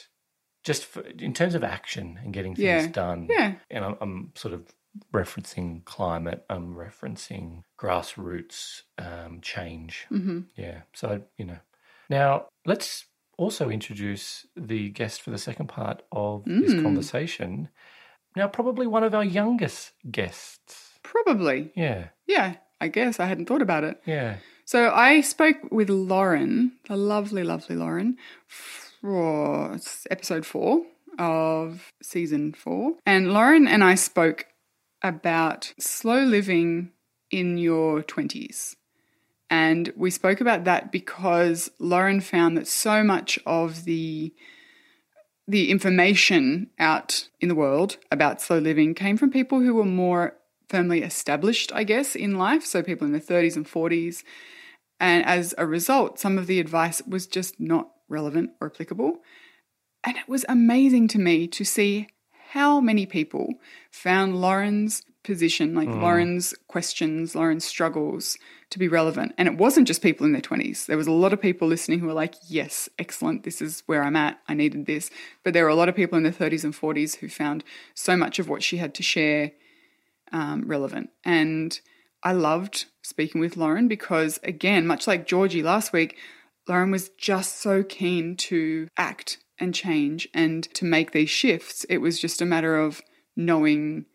[0.65, 2.87] just for, in terms of action and getting things Yeah.
[2.89, 3.29] done.
[3.31, 3.53] Yeah.
[3.71, 4.63] and I'm, I'm sort of
[5.13, 6.45] referencing climate.
[6.49, 10.07] I'm referencing grassroots um, change.
[10.09, 10.81] hmm Yeah.
[10.95, 11.59] So, you know.
[12.09, 13.05] Now, let's
[13.37, 16.83] also introduce the guest for the second part of this Mm.
[16.83, 17.69] conversation.
[18.37, 20.99] Now, probably one of our youngest guests.
[21.03, 21.73] Probably.
[21.75, 22.09] Yeah.
[22.27, 22.57] Yeah.
[22.81, 24.01] I guess I hadn't thought about it.
[24.05, 24.37] Yeah.
[24.67, 29.79] So I spoke with Lauren, the lovely, lovely Lauren, for
[30.11, 30.83] episode four
[31.19, 32.95] of season four.
[33.07, 34.47] And Lauren and I spoke
[35.03, 36.91] about slow living
[37.31, 38.75] in your 20s.
[39.49, 44.35] And we spoke about that because Lauren found that so much of the
[45.49, 50.35] the information out in the world about slow living came from people who were more
[50.69, 52.65] firmly established, I guess, in life.
[52.65, 54.25] So people in their 30s and 40s.
[54.99, 59.19] And as a result, some of the advice was just not relevant or applicable.
[60.03, 62.09] And it was amazing to me to see
[62.51, 63.55] how many people
[63.91, 66.01] found Lauren's position, like hmm.
[66.01, 68.39] Lauren's questions, Lauren's struggles,
[68.71, 69.33] to be relevant.
[69.39, 70.87] And it wasn't just people in their 20s.
[70.87, 74.03] There was a lot of people listening who were like, yes, excellent, this is where
[74.03, 75.11] I'm at, I needed this.
[75.45, 77.63] But there were a lot of people in their 30s and 40s who found
[77.95, 79.53] so much of what she had to share
[80.33, 81.11] um, relevant.
[81.25, 81.79] And
[82.23, 86.17] I loved speaking with Lauren because, again, much like Georgie last week,
[86.69, 91.85] Lauren was just so keen to act and change and to make these shifts.
[91.89, 93.01] It was just a matter of
[93.37, 94.07] knowing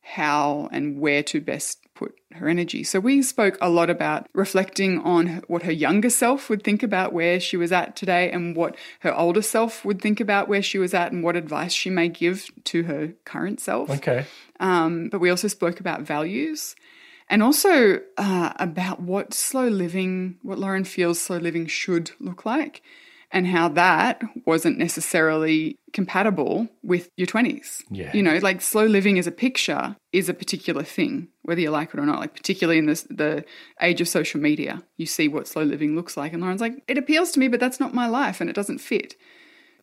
[0.00, 2.82] how and where to best put her energy.
[2.82, 7.12] So we spoke a lot about reflecting on what her younger self would think about
[7.12, 10.78] where she was at today and what her older self would think about where she
[10.78, 13.90] was at and what advice she may give to her current self.
[13.90, 14.24] Okay.
[14.60, 16.74] Um, but we also spoke about values
[17.28, 22.82] and also uh, about what slow living, what Lauren feels slow living should look like,
[23.32, 27.82] and how that wasn't necessarily compatible with your 20s.
[27.90, 28.10] Yeah.
[28.12, 31.94] You know, like slow living as a picture is a particular thing, whether you like
[31.94, 32.20] it or not.
[32.20, 33.44] Like, particularly in this, the
[33.80, 36.32] age of social media, you see what slow living looks like.
[36.32, 38.78] And Lauren's like, it appeals to me, but that's not my life and it doesn't
[38.78, 39.16] fit.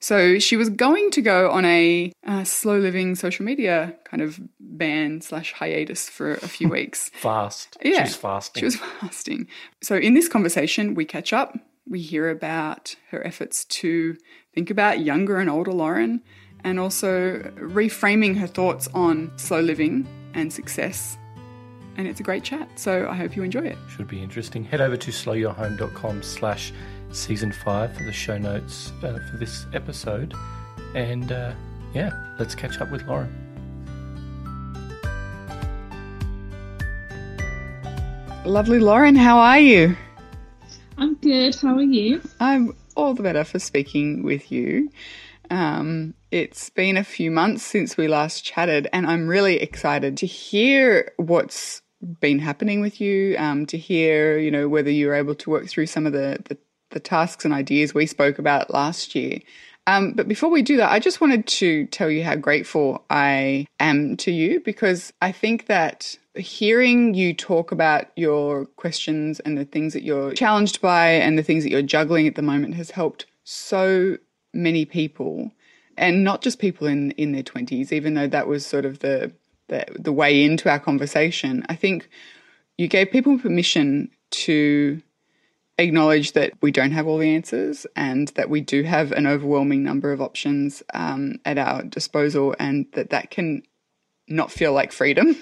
[0.02, 4.40] So she was going to go on a uh, slow living social media kind of
[4.60, 7.10] ban slash hiatus for a few weeks.
[7.16, 7.78] Fast.
[7.84, 7.96] Yeah.
[7.96, 8.62] She was fasting.
[8.62, 9.48] She was fasting.
[9.82, 11.58] So in this conversation, we catch up.
[11.90, 14.16] We hear about her efforts to
[14.54, 16.22] think about younger and older Lauren
[16.64, 21.18] and also reframing her thoughts on slow living and success.
[21.98, 22.70] And it's a great chat.
[22.80, 23.78] So I hope you enjoy it.
[23.90, 24.64] Should be interesting.
[24.64, 26.72] Head over to slowyourhome.com slash
[27.12, 30.36] season five for the show notes uh, for this episode.
[30.94, 31.54] And uh,
[31.94, 33.36] yeah, let's catch up with Lauren.
[38.46, 39.98] Lovely Lauren, how are you?
[41.00, 41.56] I'm good.
[41.56, 42.22] How are you?
[42.42, 44.92] I'm all the better for speaking with you.
[45.50, 50.26] Um, it's been a few months since we last chatted, and I'm really excited to
[50.26, 51.82] hear what's
[52.20, 53.38] been happening with you.
[53.38, 56.38] Um, to hear, you know, whether you were able to work through some of the
[56.50, 56.58] the,
[56.90, 59.40] the tasks and ideas we spoke about last year.
[59.88, 63.66] Um, but before we do that, I just wanted to tell you how grateful I
[63.80, 69.66] am to you because I think that hearing you talk about your questions and the
[69.66, 72.92] things that you're challenged by and the things that you're juggling at the moment has
[72.92, 74.18] helped so
[74.54, 75.52] many people
[75.98, 79.32] and not just people in in their 20s even though that was sort of the
[79.70, 81.66] the, the way into our conversation.
[81.70, 82.10] I think
[82.78, 85.02] you gave people permission to
[85.80, 89.84] acknowledge that we don't have all the answers and that we do have an overwhelming
[89.84, 93.64] number of options um, at our disposal and that that can
[94.28, 95.36] not feel like freedom.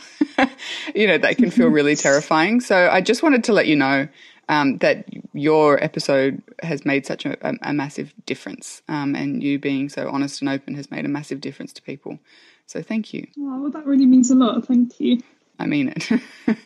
[0.95, 2.61] you know, that can feel really terrifying.
[2.61, 4.07] So I just wanted to let you know
[4.49, 9.59] um, that your episode has made such a, a, a massive difference, um, and you
[9.59, 12.19] being so honest and open has made a massive difference to people.
[12.65, 13.27] So thank you.
[13.37, 14.65] Oh, well, that really means a lot.
[14.65, 15.21] Thank you.
[15.59, 16.21] I mean it.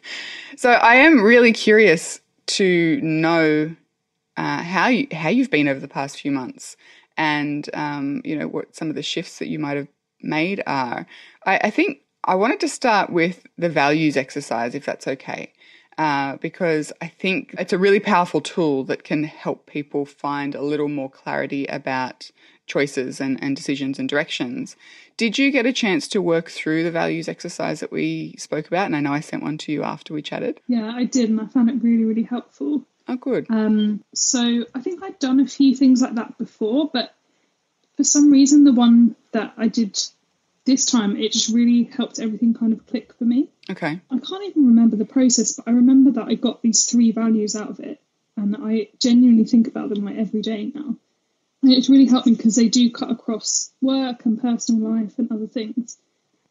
[0.58, 2.20] so I am really curious
[2.58, 3.76] to know
[4.38, 6.78] uh, how you, how you've been over the past few months,
[7.18, 9.88] and um, you know what some of the shifts that you might have
[10.22, 11.06] made are.
[11.46, 15.54] I, I think I wanted to start with the values exercise, if that's okay.
[15.98, 20.62] Uh, because I think it's a really powerful tool that can help people find a
[20.62, 22.32] little more clarity about
[22.66, 24.76] choices and, and decisions and directions.
[25.22, 28.88] Did you get a chance to work through the values exercise that we spoke about?
[28.88, 30.60] And I know I sent one to you after we chatted.
[30.66, 32.88] Yeah, I did, and I found it really, really helpful.
[33.08, 33.46] Oh, good.
[33.52, 37.14] Um, so I think I'd done a few things like that before, but
[37.98, 40.02] for some reason, the one that I did
[40.66, 43.48] this time, it just really helped everything kind of click for me.
[43.70, 44.02] Okay.
[44.10, 47.56] I can't even remember the process, but I remember that I got these three values
[47.56, 48.02] out of it,
[48.38, 50.96] and I genuinely think about them like every day now.
[51.64, 55.32] And it's really helped me because they do cut across work and personal life and
[55.32, 55.98] other things.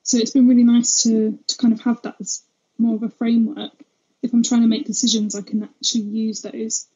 [0.02, 2.42] So it's been really nice to to kind of have that as
[2.78, 3.72] more of a framework.
[4.22, 6.86] If I'm trying to make decisions, I can actually use those,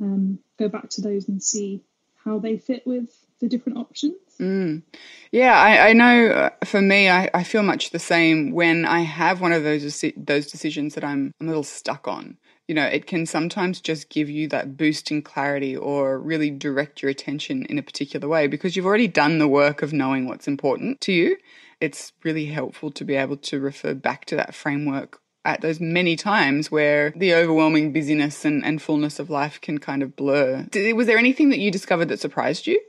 [0.00, 1.82] um, go back to those and see
[2.24, 3.10] how they fit with
[3.40, 4.16] the different options.
[4.40, 4.82] Mm.
[5.30, 6.28] Yeah, I, I know.
[6.28, 10.04] Uh, for me, I, I feel much the same when I have one of those
[10.16, 12.36] those decisions that I'm, I'm a little stuck on.
[12.68, 17.02] You know, it can sometimes just give you that boost in clarity or really direct
[17.02, 20.48] your attention in a particular way because you've already done the work of knowing what's
[20.48, 21.36] important to you.
[21.80, 26.16] It's really helpful to be able to refer back to that framework at those many
[26.16, 30.66] times where the overwhelming busyness and, and fullness of life can kind of blur.
[30.70, 32.80] Did, was there anything that you discovered that surprised you?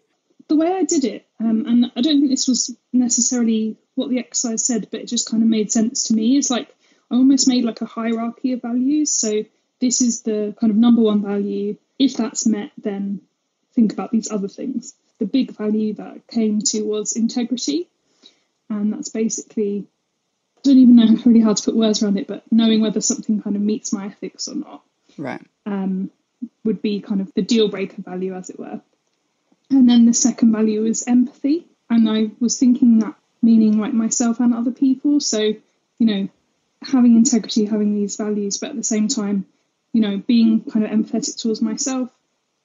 [0.48, 4.20] the way I did it, um, and I don't think this was necessarily what the
[4.20, 6.38] exercise said, but it just kind of made sense to me.
[6.38, 6.76] It's like
[7.10, 9.14] I almost made like a hierarchy of values.
[9.14, 9.44] So
[9.80, 11.78] this is the kind of number one value.
[11.98, 13.22] If that's met, then
[13.74, 14.96] think about these other things.
[15.20, 17.88] The big value that came to was integrity,
[18.70, 19.88] and that's basically
[20.58, 23.42] I don't even know really how to put words around it, but knowing whether something
[23.42, 24.84] kind of meets my ethics or not.
[25.18, 25.46] Right.
[25.66, 26.10] Um,
[26.64, 28.82] would be kind of the deal breaker value, as it were.
[29.70, 31.66] And then the second value is empathy.
[31.90, 35.20] And I was thinking that meaning like myself and other people.
[35.20, 35.60] So, you
[36.00, 36.30] know,
[36.82, 39.46] having integrity, having these values, but at the same time,
[39.96, 42.10] you know, being kind of empathetic towards myself.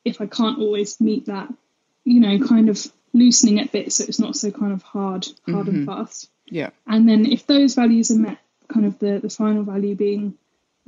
[0.04, 1.48] If I can't always meet that,
[2.02, 5.28] you know, kind of loosening it a bit so it's not so kind of hard,
[5.46, 5.76] hard mm-hmm.
[5.76, 6.28] and fast.
[6.46, 6.70] Yeah.
[6.88, 10.38] And then if those values are met, kind of the, the final value being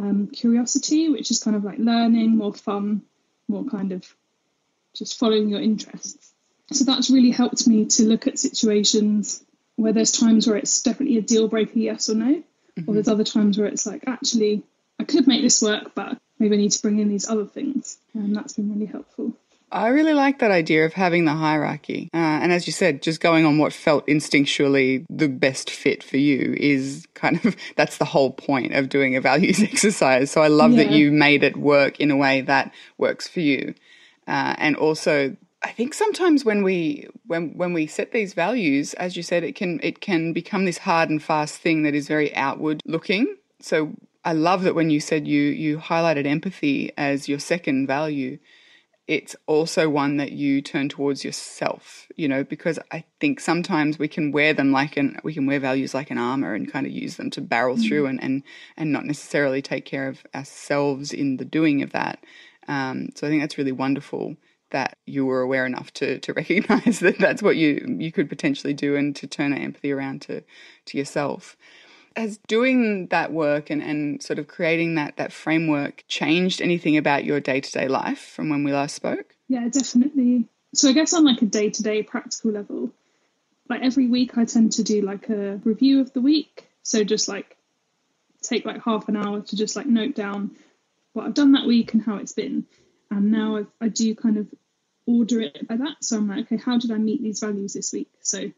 [0.01, 3.03] um, curiosity, which is kind of like learning, more fun,
[3.47, 4.05] more kind of
[4.97, 6.33] just following your interests.
[6.73, 9.45] So that's really helped me to look at situations
[9.77, 12.91] where there's times where it's definitely a deal breaker, yes or no, mm-hmm.
[12.91, 14.65] or there's other times where it's like, actually,
[14.99, 17.99] I could make this work, but maybe I need to bring in these other things.
[18.15, 19.33] And that's been really helpful.
[19.71, 22.11] I really like that idea of having the hierarchy.
[22.13, 26.19] Uh, and as you said, just going on what felt instinctually the best fit for
[26.19, 30.33] you is kind of that's the whole point of doing a values exercise.
[30.33, 30.83] So I love yeah.
[30.83, 33.75] that you made it work in a way that works for you.
[34.27, 39.17] Uh, and also, I think sometimes when we when when we set these values, as
[39.17, 42.35] you said, it can it can become this hard and fast thing that is very
[42.35, 43.37] outward looking.
[43.61, 48.39] So I love that when you said you you highlighted empathy as your second value,
[49.09, 54.07] it's also one that you turn towards yourself, you know, because I think sometimes we
[54.07, 56.93] can wear them like an we can wear values like an armor and kind of
[56.93, 57.89] use them to barrel mm-hmm.
[57.89, 58.43] through and, and
[58.77, 62.25] and not necessarily take care of ourselves in the doing of that.
[62.69, 64.37] Um, so I think that's really wonderful
[64.71, 68.73] that you were aware enough to to recognize that that's what you you could potentially
[68.73, 70.43] do and to turn that empathy around to
[70.87, 71.57] to yourself.
[72.17, 77.25] Has doing that work and, and sort of creating that that framework changed anything about
[77.25, 79.37] your day to day life from when we last spoke?
[79.49, 80.49] Yeah, definitely.
[80.75, 82.91] So I guess on like a day to day practical level,
[83.69, 86.69] like every week I tend to do like a review of the week.
[86.83, 87.57] So just like
[88.43, 90.53] take like half an hour to just like note down
[91.13, 92.67] what I've done that week and how it's been.
[93.11, 94.49] And now I've, I do kind of
[95.07, 95.97] order it by that.
[96.01, 98.11] So I'm like, okay, how did I meet these values this week?
[98.21, 98.51] So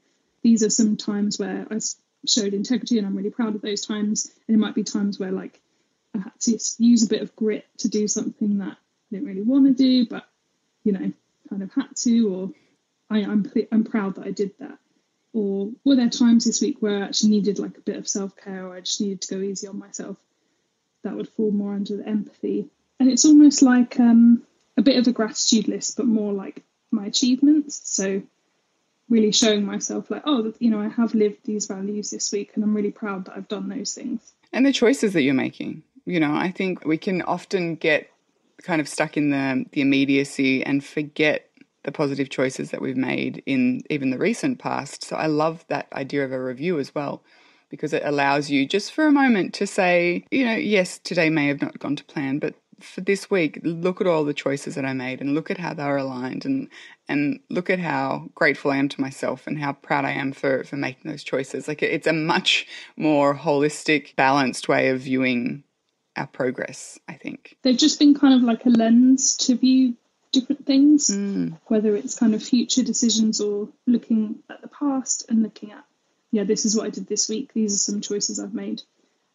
[0.42, 1.78] these are some times where I
[2.26, 4.30] showed integrity and I'm really proud of those times.
[4.46, 5.60] And it might be times where like
[6.14, 8.76] I had to use a bit of grit to do something that I
[9.10, 10.26] didn't really want to do, but
[10.84, 11.12] you know,
[11.48, 12.50] kind of had to, or
[13.10, 14.78] I, I'm I'm proud that I did that.
[15.32, 18.36] Or were there times this week where I actually needed like a bit of self
[18.36, 20.16] care, or I just needed to go easy on myself?
[21.04, 22.68] that would fall more under the empathy.
[22.98, 24.42] And it's almost like um,
[24.76, 27.80] a bit of a gratitude list, but more like my achievements.
[27.84, 28.22] So
[29.08, 32.64] really showing myself like, oh, you know, I have lived these values this week, and
[32.64, 34.32] I'm really proud that I've done those things.
[34.52, 35.82] And the choices that you're making.
[36.06, 38.10] You know, I think we can often get
[38.62, 41.50] kind of stuck in the the immediacy and forget
[41.84, 45.04] the positive choices that we've made in even the recent past.
[45.04, 47.22] So I love that idea of a review as well
[47.68, 51.48] because it allows you just for a moment to say, you know, yes, today may
[51.48, 54.84] have not gone to plan, but for this week, look at all the choices that
[54.84, 56.68] I made and look at how they were aligned and
[57.08, 60.64] and look at how grateful I am to myself and how proud I am for
[60.64, 61.68] for making those choices.
[61.68, 65.64] Like it's a much more holistic, balanced way of viewing
[66.16, 67.56] our progress, I think.
[67.62, 69.96] They've just been kind of like a lens to view
[70.32, 71.58] different things, mm.
[71.66, 75.84] whether it's kind of future decisions or looking at the past and looking at,
[76.30, 77.52] yeah, this is what I did this week.
[77.52, 78.82] These are some choices I've made.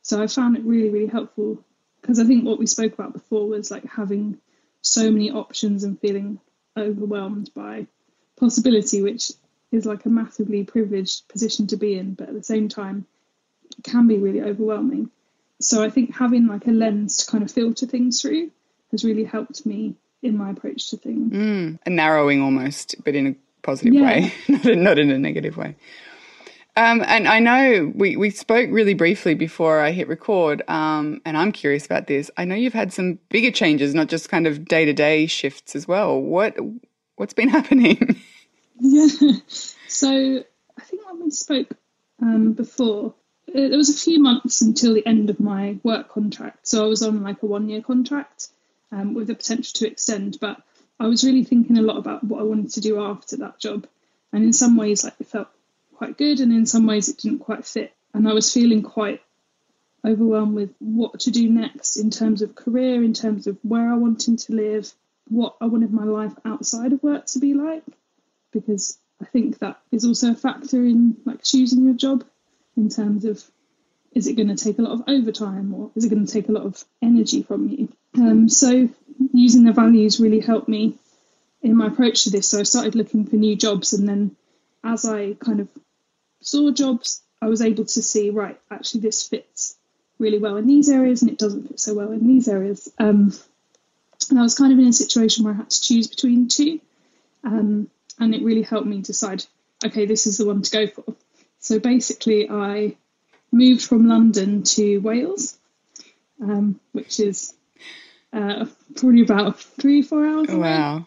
[0.01, 1.63] So I found it really, really helpful
[2.01, 4.37] because I think what we spoke about before was like having
[4.81, 6.39] so many options and feeling
[6.77, 7.87] overwhelmed by
[8.37, 9.31] possibility, which
[9.71, 13.05] is like a massively privileged position to be in, but at the same time,
[13.77, 15.11] it can be really overwhelming.
[15.61, 18.51] So I think having like a lens to kind of filter things through
[18.91, 21.33] has really helped me in my approach to things.
[21.33, 24.05] Mm, a narrowing almost, but in a positive yeah.
[24.05, 25.75] way, not, in, not in a negative way.
[26.75, 31.35] Um, and I know we, we spoke really briefly before I hit record, um, and
[31.35, 32.31] I'm curious about this.
[32.37, 35.75] I know you've had some bigger changes, not just kind of day to day shifts
[35.75, 36.21] as well.
[36.21, 36.55] What
[37.15, 38.21] what's been happening?
[38.79, 39.07] Yeah,
[39.87, 40.43] so
[40.77, 41.67] I think when we spoke
[42.21, 43.13] um, before,
[43.47, 46.67] it was a few months until the end of my work contract.
[46.67, 48.47] So I was on like a one year contract
[48.91, 50.61] um, with the potential to extend, but
[50.99, 53.87] I was really thinking a lot about what I wanted to do after that job.
[54.31, 55.47] And in some ways, like it felt
[55.99, 57.93] quite good, and in some ways, it didn't quite fit.
[58.13, 59.21] And I was feeling quite
[60.07, 63.97] overwhelmed with what to do next in terms of career, in terms of where I
[63.97, 64.91] wanted to live,
[65.27, 67.83] what I wanted my life outside of work to be like,
[68.53, 72.23] because I think that is also a factor in like choosing your job
[72.77, 73.43] in terms of
[74.13, 76.47] is it going to take a lot of overtime or is it going to take
[76.47, 77.89] a lot of energy from you?
[78.15, 78.89] Um, so
[79.33, 80.97] using the values really helped me
[81.61, 82.49] in my approach to this.
[82.49, 84.35] So I started looking for new jobs, and then
[84.83, 85.67] as I kind of
[86.41, 89.77] saw jobs, I was able to see right, actually this fits
[90.17, 92.91] really well in these areas, and it doesn't fit so well in these areas.
[92.99, 93.33] Um,
[94.29, 96.79] and I was kind of in a situation where I had to choose between two,
[97.43, 99.45] um, and it really helped me decide,
[99.85, 101.15] okay, this is the one to go for.
[101.59, 102.97] So basically, I
[103.51, 105.57] moved from London to Wales,
[106.41, 107.53] um, which is
[108.33, 110.69] uh, probably about three, four hours away.
[110.69, 111.05] Wow.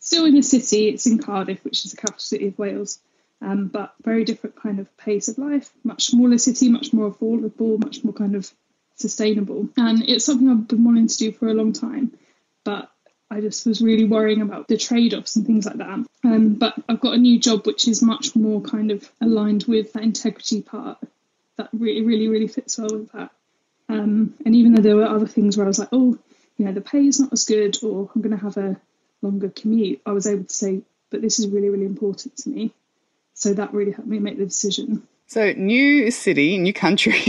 [0.00, 3.00] Still in the city, it's in Cardiff, which is the capital city of Wales,
[3.40, 7.78] um, but very different kind of pace of life, much smaller city, much more affordable,
[7.78, 8.50] much more kind of
[8.96, 9.68] sustainable.
[9.76, 12.16] And it's something I've been wanting to do for a long time,
[12.64, 12.90] but
[13.30, 16.06] I just was really worrying about the trade offs and things like that.
[16.24, 19.92] Um, but I've got a new job which is much more kind of aligned with
[19.92, 20.98] that integrity part
[21.56, 23.30] that really, really, really fits well with that.
[23.88, 26.18] Um, and even though there were other things where I was like, oh,
[26.56, 28.80] you know, the pay is not as good or I'm going to have a
[29.22, 32.72] longer commute, I was able to say, but this is really, really important to me.
[33.36, 35.06] So that really helped me make the decision.
[35.28, 37.20] So, new city, new country,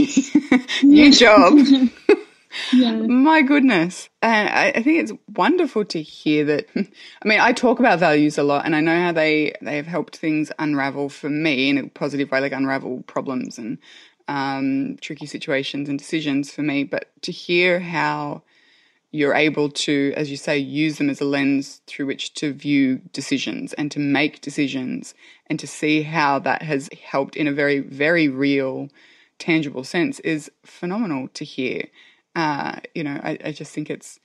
[0.82, 1.58] new job.
[2.72, 2.92] yeah.
[2.92, 4.08] My goodness.
[4.22, 6.66] And I, I, think it's wonderful to hear that.
[6.76, 9.86] I mean, I talk about values a lot and I know how they, they have
[9.86, 13.78] helped things unravel for me in a positive way, like unravel problems and
[14.28, 16.84] um, tricky situations and decisions for me.
[16.84, 18.42] But to hear how
[19.10, 23.00] you're able to, as you say, use them as a lens through which to view
[23.12, 25.14] decisions and to make decisions
[25.46, 28.88] and to see how that has helped in a very, very real,
[29.38, 31.84] tangible sense is phenomenal to hear.
[32.36, 34.20] Uh, you know, I, I just think it's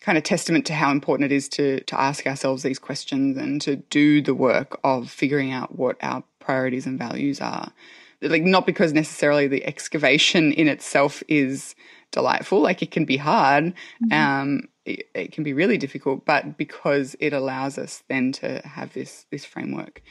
[0.00, 3.60] kind of testament to how important it is to to ask ourselves these questions and
[3.62, 7.72] to do the work of figuring out what our priorities and values are.
[8.20, 11.74] Like not because necessarily the excavation in itself is
[12.14, 12.60] delightful.
[12.60, 13.74] Like it can be hard.
[14.02, 14.12] Mm-hmm.
[14.12, 18.92] Um, it, it, can be really difficult, but because it allows us then to have
[18.94, 20.02] this this framework.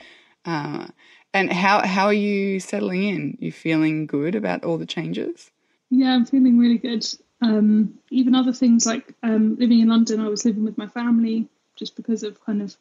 [0.45, 0.87] Uh,
[1.33, 3.37] and how how are you settling in?
[3.39, 5.49] You feeling good about all the changes?
[5.89, 7.05] Yeah, I'm feeling really good.
[7.41, 11.49] Um, even other things like um, living in London, I was living with my family
[11.75, 12.75] just because of kind of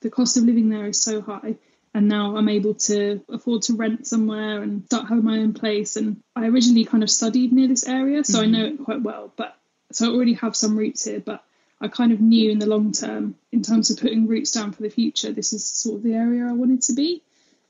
[0.00, 1.56] the cost of living there is so high
[1.94, 5.96] and now I'm able to afford to rent somewhere and start having my own place.
[5.96, 8.54] And I originally kind of studied near this area, so mm-hmm.
[8.54, 9.32] I know it quite well.
[9.36, 9.56] But
[9.92, 11.44] so I already have some roots here, but
[11.80, 14.82] I kind of knew in the long term, in terms of putting roots down for
[14.82, 17.22] the future, this is sort of the area I wanted to be.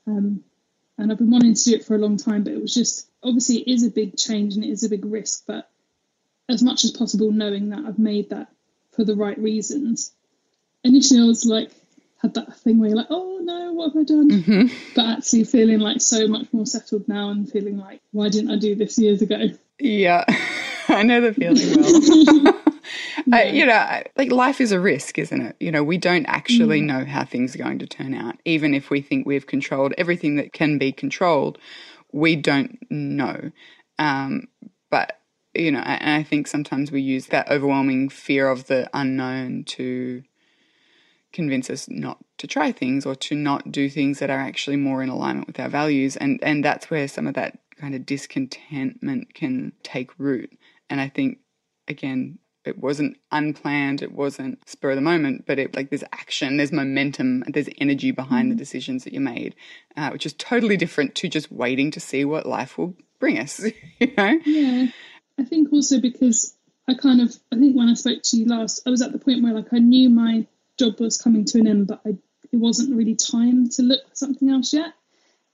[0.07, 0.43] Um,
[0.97, 3.07] and I've been wanting to do it for a long time, but it was just
[3.23, 5.69] obviously it is a big change and it is a big risk, but
[6.47, 8.49] as much as possible, knowing that I've made that
[8.91, 10.11] for the right reasons.
[10.83, 11.71] Initially, I was like,
[12.23, 14.29] had that thing where you're like, oh no, what have I done?
[14.31, 14.93] Mm-hmm.
[14.95, 18.55] But actually feeling like so much more settled now and feeling like, why didn't I
[18.55, 19.49] do this years ago?
[19.77, 20.23] Yeah.
[20.87, 22.59] I know the feeling well.
[23.31, 25.55] I, you know, like life is a risk, isn't it?
[25.59, 26.85] You know, we don't actually mm.
[26.85, 28.35] know how things are going to turn out.
[28.45, 31.57] Even if we think we've controlled everything that can be controlled,
[32.11, 33.51] we don't know.
[33.99, 34.47] Um,
[34.89, 35.19] but,
[35.53, 40.23] you know, and I think sometimes we use that overwhelming fear of the unknown to
[41.33, 45.03] convince us not to try things or to not do things that are actually more
[45.03, 46.15] in alignment with our values.
[46.15, 50.55] And, and that's where some of that kind of discontentment can take root.
[50.89, 51.39] And I think,
[51.87, 56.57] again, it wasn't unplanned it wasn't spur of the moment but it like there's action
[56.57, 58.49] there's momentum there's energy behind mm-hmm.
[58.51, 59.55] the decisions that you made
[59.97, 63.61] uh, which is totally different to just waiting to see what life will bring us
[63.99, 64.87] you know yeah
[65.37, 66.55] i think also because
[66.87, 69.19] i kind of i think when i spoke to you last i was at the
[69.19, 70.45] point where like i knew my
[70.83, 72.09] job was coming to an end but I,
[72.51, 74.93] it wasn't really time to look for something else yet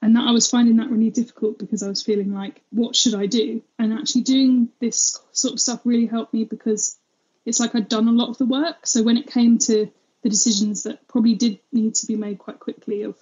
[0.02, 3.14] and that I was finding that really difficult because I was feeling like, what should
[3.14, 3.62] I do?
[3.78, 6.96] And actually, doing this sort of stuff really helped me because
[7.44, 8.86] it's like I'd done a lot of the work.
[8.86, 9.90] So when it came to
[10.22, 13.14] the decisions that probably did need to be made quite quickly of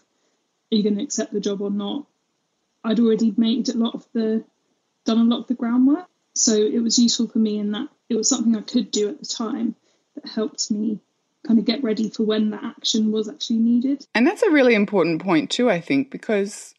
[0.70, 2.06] are you going to accept the job or not,
[2.84, 4.44] I'd already made a lot of the
[5.04, 6.06] done a lot of the groundwork.
[6.34, 9.18] So it was useful for me in that it was something I could do at
[9.18, 9.74] the time
[10.14, 11.00] that helped me
[11.49, 14.07] kind of get ready for when that action was actually needed.
[14.14, 16.74] And that's a really important point too, I think, because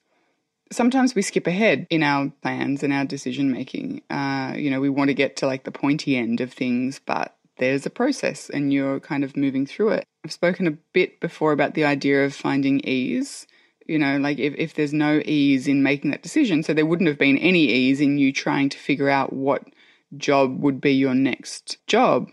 [0.71, 4.03] sometimes we skip ahead in our plans and our decision making.
[4.11, 7.35] Uh, you know, we want to get to like the pointy end of things, but
[7.57, 10.05] there's a process and you're kind of moving through it.
[10.23, 13.47] I've spoken a bit before about the idea of finding ease.
[13.87, 17.09] You know, like if, if there's no ease in making that decision, so there wouldn't
[17.09, 19.63] have been any ease in you trying to figure out what
[20.15, 22.29] job would be your next job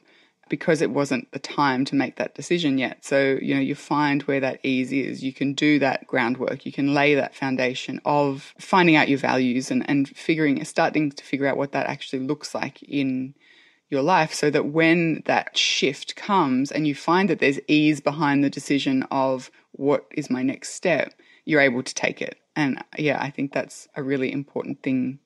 [0.49, 3.05] because it wasn't the time to make that decision yet.
[3.05, 5.23] So, you know, you find where that ease is.
[5.23, 6.65] You can do that groundwork.
[6.65, 11.25] You can lay that foundation of finding out your values and, and figuring, starting to
[11.25, 13.35] figure out what that actually looks like in
[13.89, 18.43] your life so that when that shift comes and you find that there's ease behind
[18.43, 22.39] the decision of what is my next step, you're able to take it.
[22.57, 25.19] And yeah, I think that's a really important thing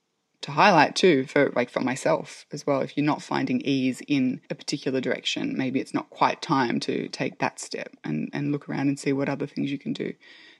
[0.42, 2.80] to highlight too for like for myself as well.
[2.80, 7.08] If you're not finding ease in a particular direction maybe it's not quite time to
[7.08, 10.12] take that step and and look around and see what other things you can do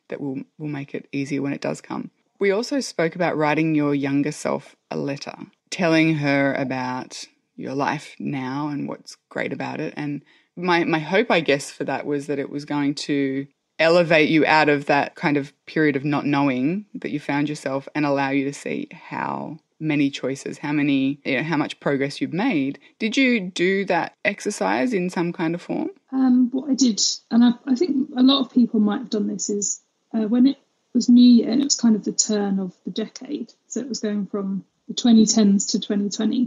[0.09, 2.11] that will will make it easier when it does come.
[2.39, 5.37] We also spoke about writing your younger self a letter
[5.70, 7.26] telling her about
[7.57, 9.95] your life now and what's great about it.
[9.97, 10.22] And
[10.57, 13.47] my my hope i guess for that was that it was going to
[13.78, 17.89] elevate you out of that kind of period of not knowing that you found yourself
[17.95, 22.20] and allow you to see how many choices, how many, you know, how much progress
[22.20, 22.78] you've made.
[22.99, 25.91] Did you do that exercise in some kind of form?
[26.12, 27.01] Um, what I did,
[27.31, 29.81] and I, I think a lot of people might have done this, is
[30.14, 30.59] uh, when it
[30.93, 33.89] was New Year and it was kind of the turn of the decade, so it
[33.89, 36.43] was going from the 2010s to 2020.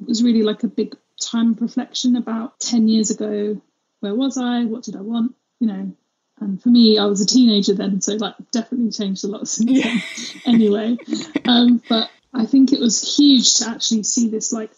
[0.00, 3.60] It was really like a big time reflection about 10 years ago.
[4.00, 4.64] Where was I?
[4.64, 5.34] What did I want?
[5.58, 5.92] You know,
[6.40, 9.70] and for me, I was a teenager then, so like definitely changed a lot since
[9.70, 9.84] yeah.
[9.84, 10.42] then.
[10.54, 10.96] anyway,
[11.44, 14.70] um, but I think it was huge to actually see this like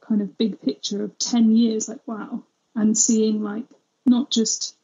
[0.00, 2.44] kind of big picture of 10 years, like wow,
[2.74, 3.66] and seeing like
[4.04, 4.76] not just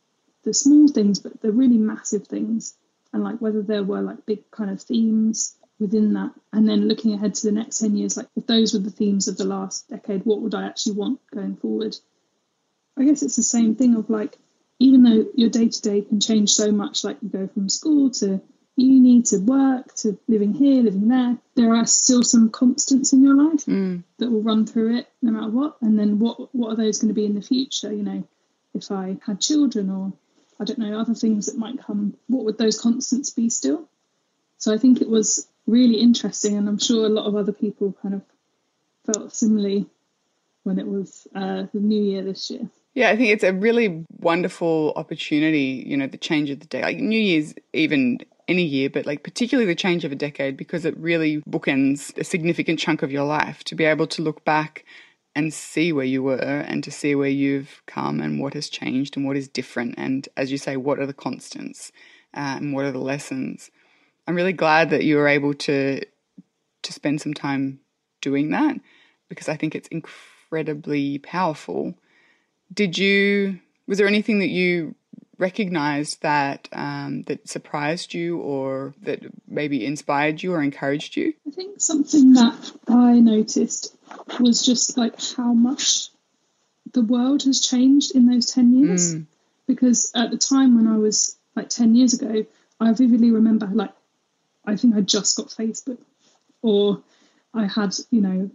[0.45, 2.77] the small things, but the really massive things,
[3.12, 7.12] and like whether there were like big kind of themes within that, and then looking
[7.12, 9.89] ahead to the next 10 years, like if those were the themes of the last
[9.89, 11.97] decade, what would I actually want going forward?
[12.97, 14.39] I guess it's the same thing of like,
[14.79, 18.11] even though your day to day can change so much, like you go from school
[18.11, 18.41] to
[18.77, 23.35] uni to work to living here, living there, there are still some constants in your
[23.35, 24.03] life mm.
[24.18, 25.77] that will run through it no matter what.
[25.83, 27.93] And then what what are those going to be in the future?
[27.93, 28.25] You know,
[28.75, 30.12] if I had children or
[30.61, 33.89] I don't know other things that might come, what would those constants be still?
[34.59, 37.97] So I think it was really interesting, and I'm sure a lot of other people
[38.01, 38.23] kind of
[39.05, 39.87] felt similarly
[40.62, 42.68] when it was uh, the new year this year.
[42.95, 46.83] Yeah, I think it's a really wonderful opportunity, you know, the change of the day.
[46.83, 48.18] Like New Year's even
[48.53, 52.24] any year, but like particularly the change of a decade because it really bookends a
[52.24, 54.84] significant chunk of your life to be able to look back
[55.34, 59.16] and see where you were and to see where you've come and what has changed
[59.16, 59.94] and what is different.
[59.96, 61.90] And as you say, what are the constants
[62.34, 63.70] uh, and what are the lessons?
[64.26, 66.00] I'm really glad that you were able to
[66.82, 67.78] to spend some time
[68.20, 68.76] doing that
[69.28, 71.94] because I think it's incredibly powerful.
[72.72, 74.94] Did you was there anything that you
[75.39, 81.35] recognized that um, that surprised you or that maybe inspired you or encouraged you?
[81.47, 83.97] I think something that I noticed
[84.39, 86.11] was just like how much
[86.93, 89.14] the world has changed in those 10 years.
[89.14, 89.26] Mm.
[89.66, 92.45] Because at the time when I was like 10 years ago,
[92.80, 93.93] I vividly remember like,
[94.64, 95.99] I think I just got Facebook
[96.61, 97.03] or
[97.55, 98.51] I had, you know,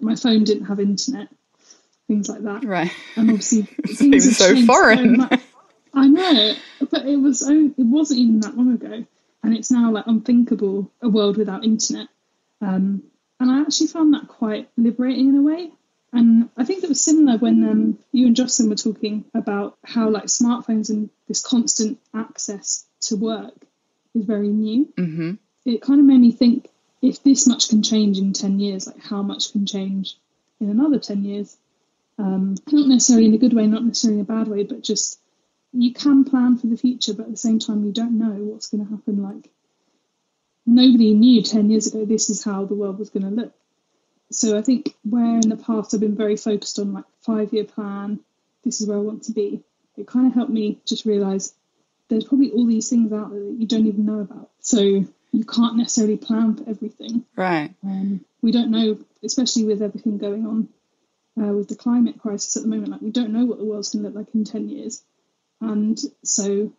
[0.00, 1.28] my phone didn't have internet,
[2.06, 2.64] things like that.
[2.64, 2.92] Right.
[3.16, 5.18] And obviously, things so foreign.
[5.18, 5.40] much.
[5.94, 6.54] I know,
[6.90, 9.04] but it was only, it wasn't even that long ago,
[9.42, 12.08] and it's now like unthinkable a world without internet.
[12.60, 13.02] Um,
[13.38, 15.70] and I actually found that quite liberating in a way.
[16.12, 20.10] And I think it was similar when um, you and Jocelyn were talking about how
[20.10, 23.54] like smartphones and this constant access to work
[24.14, 24.88] is very new.
[24.96, 25.32] hmm
[25.64, 26.68] It kind of made me think
[27.00, 30.16] if this much can change in 10 years, like how much can change
[30.60, 31.56] in another 10 years?
[32.18, 35.19] Um, not necessarily in a good way, not necessarily in a bad way, but just
[35.72, 38.68] you can plan for the future, but at the same time, you don't know what's
[38.68, 39.22] going to happen.
[39.22, 39.50] Like,
[40.66, 43.52] nobody knew 10 years ago this is how the world was going to look.
[44.32, 47.64] So I think where in the past I've been very focused on like five year
[47.64, 48.20] plan,
[48.62, 49.62] this is where I want to be,
[49.96, 51.52] it kind of helped me just realize
[52.08, 54.50] there's probably all these things out there that you don't even know about.
[54.60, 57.24] So you can't necessarily plan for everything.
[57.36, 57.74] Right.
[57.84, 60.68] Um, we don't know, especially with everything going on
[61.40, 62.90] uh, with the climate crisis at the moment.
[62.90, 65.02] Like we don't know what the world's going to look like in ten years,
[65.60, 66.72] and so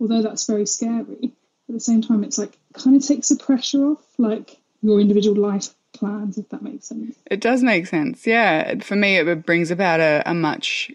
[0.00, 1.32] although that's very scary,
[1.68, 5.40] at the same time, it's like kind of takes the pressure off, like your individual
[5.40, 7.16] life plans, if that makes sense.
[7.30, 8.26] It does make sense.
[8.26, 8.78] Yeah.
[8.80, 10.90] For me, it brings about a, a much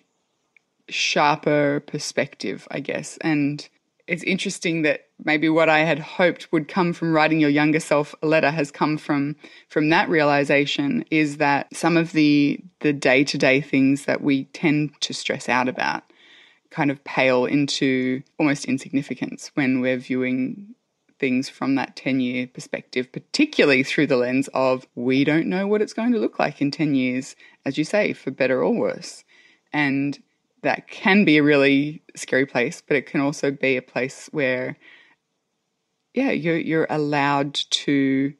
[0.89, 3.17] sharper perspective, I guess.
[3.21, 3.67] And
[4.07, 8.13] it's interesting that maybe what I had hoped would come from writing your younger self
[8.21, 9.36] a letter has come from
[9.69, 15.13] from that realization is that some of the the day-to-day things that we tend to
[15.13, 16.03] stress out about
[16.76, 20.76] kind of pale into almost insignificance when we're viewing
[21.17, 25.82] things from that 10 year perspective, particularly through the lens of we don't know what
[25.82, 29.23] it's going to look like in 10 years, as you say, for better or worse.
[29.71, 30.21] And
[30.63, 34.78] that can be a really scary place, but it can also be a place where,
[36.13, 38.34] yeah, you're, you're allowed to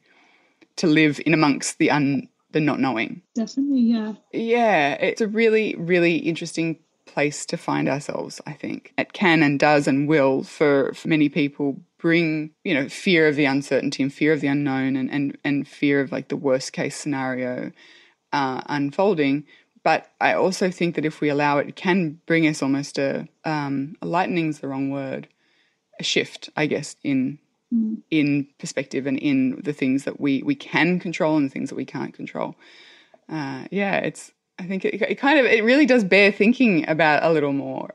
[0.76, 3.22] to live in amongst the un the not knowing.
[3.34, 4.12] Definitely, yeah.
[4.32, 6.78] Yeah, it's a really, really interesting
[7.16, 8.92] place to find ourselves, I think.
[8.98, 13.36] It can and does and will for, for many people bring, you know, fear of
[13.36, 16.74] the uncertainty and fear of the unknown and, and, and fear of like the worst
[16.74, 17.72] case scenario
[18.34, 19.46] uh, unfolding.
[19.82, 23.26] But I also think that if we allow it, it can bring us almost a,
[23.46, 25.26] um, a lightning's the wrong word,
[25.98, 27.38] a shift, I guess, in
[28.10, 31.76] in perspective and in the things that we we can control and the things that
[31.76, 32.56] we can't control.
[33.28, 34.32] Uh, yeah, it's.
[34.58, 37.90] I think it, it kind of it really does bear thinking about a little more.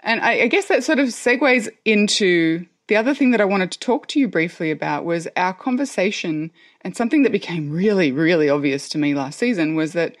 [0.00, 3.72] And I, I guess that sort of segues into the other thing that I wanted
[3.72, 6.50] to talk to you briefly about was our conversation
[6.82, 10.16] and something that became really, really obvious to me last season was that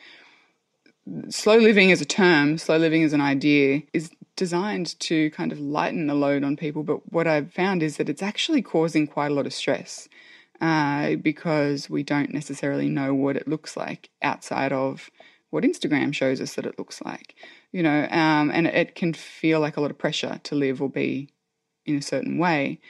[1.28, 5.60] slow living as a term, slow living as an idea, is designed to kind of
[5.60, 6.82] lighten the load on people.
[6.82, 10.08] But what I've found is that it's actually causing quite a lot of stress
[10.62, 15.10] uh, because we don't necessarily know what it looks like outside of
[15.54, 17.36] what Instagram shows us that it looks like,
[17.70, 20.90] you know, um, and it can feel like a lot of pressure to live or
[20.90, 21.30] be
[21.86, 22.80] in a certain way.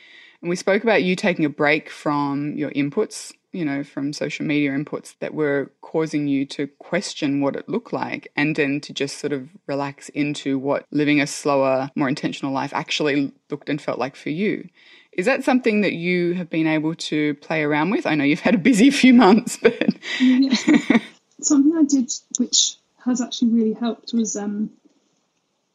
[0.40, 4.46] And we spoke about you taking a break from your inputs, you know, from social
[4.46, 8.94] media inputs that were causing you to question what it looked like and then to
[8.94, 13.80] just sort of relax into what living a slower, more intentional life actually looked and
[13.82, 14.66] felt like for you.
[15.12, 18.06] Is that something that you have been able to play around with?
[18.06, 19.94] I know you've had a busy few months, but.
[21.44, 24.70] Something I did which has actually really helped was um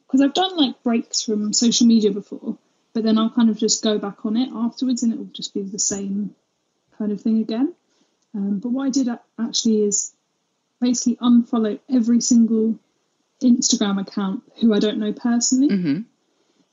[0.06, 2.58] because I've done like breaks from social media before,
[2.92, 5.54] but then I'll kind of just go back on it afterwards and it will just
[5.54, 6.34] be the same
[6.98, 7.74] kind of thing again.
[8.34, 9.08] Um, but what I did
[9.38, 10.12] actually is
[10.80, 12.78] basically unfollow every single
[13.42, 15.68] Instagram account who I don't know personally.
[15.68, 16.04] Mhm.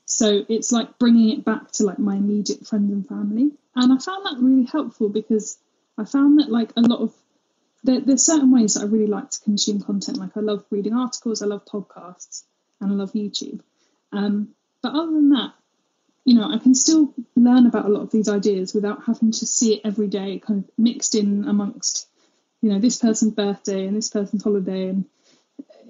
[0.04, 3.52] So it's like bringing it back to like my immediate friends and family.
[3.74, 5.58] And I found that really helpful because
[5.96, 7.14] I found that like a lot of
[7.84, 10.18] there, there's certain ways that I really like to consume content.
[10.18, 12.44] Like I love reading articles, I love podcasts,
[12.80, 13.60] and I love YouTube.
[14.12, 14.50] Um,
[14.82, 15.52] but other than that,
[16.24, 19.46] you know, I can still learn about a lot of these ideas without having to
[19.46, 22.06] see it every day, kind of mixed in amongst,
[22.60, 25.06] you know, this person's birthday and this person's holiday, and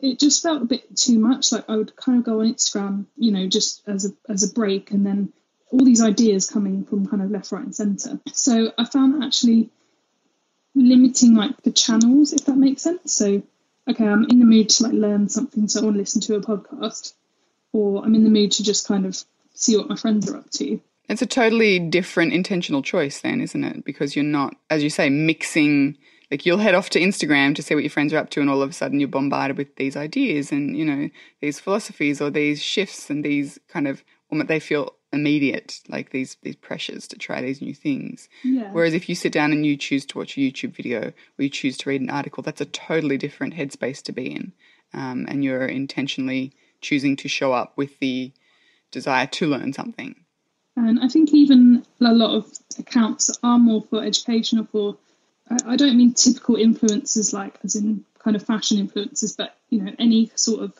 [0.00, 1.50] it just felt a bit too much.
[1.50, 4.52] Like I would kind of go on Instagram, you know, just as a as a
[4.52, 5.32] break, and then
[5.70, 8.20] all these ideas coming from kind of left, right, and centre.
[8.32, 9.70] So I found actually
[10.74, 13.12] limiting like the channels, if that makes sense.
[13.12, 13.42] So,
[13.88, 16.36] okay, I'm in the mood to like learn something, so I want to listen to
[16.36, 17.14] a podcast,
[17.72, 19.22] or I'm in the mood to just kind of
[19.54, 20.80] see what my friends are up to.
[21.08, 23.84] It's a totally different intentional choice, then, isn't it?
[23.84, 25.96] Because you're not, as you say, mixing.
[26.30, 28.50] Like you'll head off to Instagram to see what your friends are up to, and
[28.50, 31.08] all of a sudden you're bombarded with these ideas and you know
[31.40, 36.56] these philosophies or these shifts and these kind of they feel immediate, like these these
[36.56, 38.28] pressures to try these new things.
[38.44, 38.70] Yeah.
[38.72, 41.48] Whereas if you sit down and you choose to watch a YouTube video or you
[41.48, 44.52] choose to read an article, that's a totally different headspace to be in,
[44.92, 48.32] um, and you're intentionally choosing to show up with the
[48.90, 50.14] desire to learn something.
[50.76, 52.46] And I think even a lot of
[52.78, 54.96] accounts are more for education or for,
[55.50, 59.82] I, I don't mean typical influencers like as in kind of fashion influencers, but you
[59.82, 60.72] know any sort of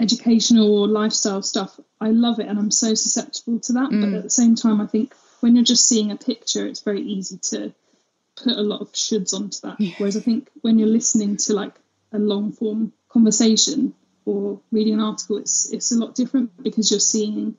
[0.00, 1.78] educational or lifestyle stuff.
[2.00, 3.90] I love it and I'm so susceptible to that.
[3.90, 4.16] But mm.
[4.16, 7.38] at the same time, I think when you're just seeing a picture, it's very easy
[7.50, 7.72] to
[8.36, 9.94] put a lot of shoulds onto that.
[9.98, 11.74] Whereas I think when you're listening to like
[12.12, 13.94] a long form conversation
[14.24, 17.56] or reading an article, it's it's a lot different because you're seeing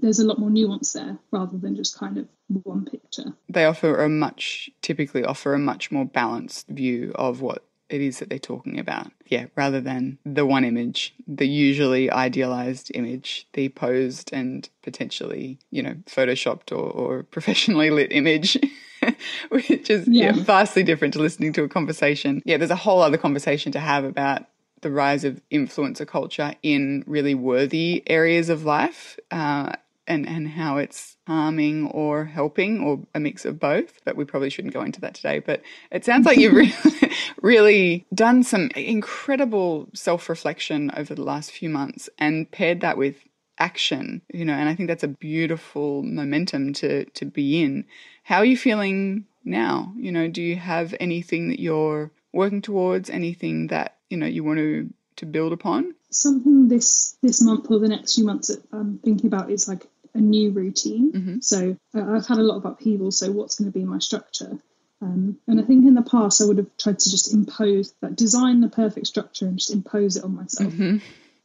[0.00, 3.34] there's a lot more nuance there rather than just kind of one picture.
[3.48, 8.18] They offer a much typically offer a much more balanced view of what it is
[8.18, 9.10] that they're talking about.
[9.26, 15.82] Yeah, rather than the one image, the usually idealized image, the posed and potentially, you
[15.82, 18.56] know, photoshopped or, or professionally lit image.
[19.48, 20.26] Which is yeah.
[20.36, 20.42] Yeah.
[20.44, 22.42] vastly different to listening to a conversation.
[22.44, 24.44] Yeah, there's a whole other conversation to have about
[24.82, 29.72] the rise of influencer culture in really worthy areas of life uh,
[30.10, 33.92] and, and how it's harming or helping or a mix of both.
[34.04, 35.38] But we probably shouldn't go into that today.
[35.38, 41.52] But it sounds like you've really, really done some incredible self reflection over the last
[41.52, 43.16] few months and paired that with
[43.58, 47.84] action you know and i think that's a beautiful momentum to to be in
[48.22, 53.10] how are you feeling now you know do you have anything that you're working towards
[53.10, 57.78] anything that you know you want to to build upon Something this this month or
[57.78, 61.10] the next few months that I'm thinking about is like a new routine.
[61.42, 63.10] So uh, I've had a lot of upheaval.
[63.12, 64.58] So what's going to be my structure?
[65.02, 68.16] Um, and I think in the past I would have tried to just impose that,
[68.16, 70.74] design the perfect structure and just impose it on myself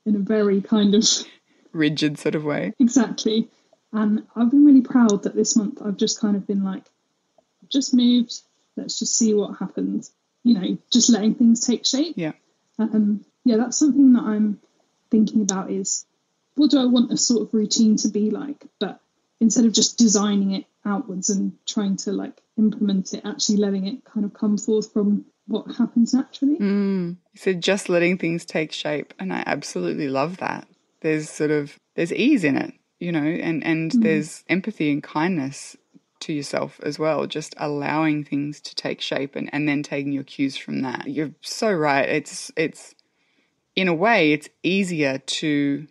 [0.06, 1.04] in a very kind of
[1.72, 3.50] rigid sort of way Exactly.
[3.94, 6.84] And I've been really proud that this month I've just kind of been like,
[7.70, 8.42] just moved,
[8.76, 10.12] let's just see what happens.
[10.44, 12.16] You know, just letting things take shape.
[12.18, 12.34] yeah
[12.78, 14.60] Um, yeah, that's something that I'm
[15.10, 16.06] thinking about is
[16.56, 18.66] what do I want a sort of routine to be like?
[18.80, 19.00] But
[19.40, 24.06] instead of just designing it outwards and trying to like implement it, actually letting it
[24.06, 26.58] kind of come forth from what happens naturally.
[26.58, 27.18] Mm.
[27.34, 30.68] You said just letting things take shape, and I absolutely love that.
[31.02, 34.02] There's sort of there's ease in it, you know, and and mm.
[34.02, 35.76] there's empathy and kindness
[36.22, 37.28] to yourself as well.
[37.28, 41.08] Just allowing things to take shape and and then taking your cues from that.
[41.08, 42.08] You're so right.
[42.08, 42.96] It's it's
[43.76, 45.88] in a way it's easier to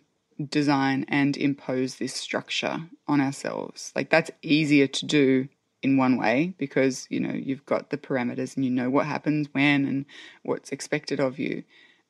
[0.49, 3.91] design and impose this structure on ourselves.
[3.95, 5.47] Like that's easier to do
[5.81, 9.47] in one way because you know you've got the parameters and you know what happens
[9.51, 10.05] when and
[10.41, 11.63] what's expected of you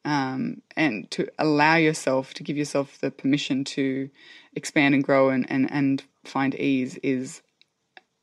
[0.06, 4.10] um, and to allow yourself to give yourself the permission to
[4.56, 7.42] expand and grow and, and, and find ease is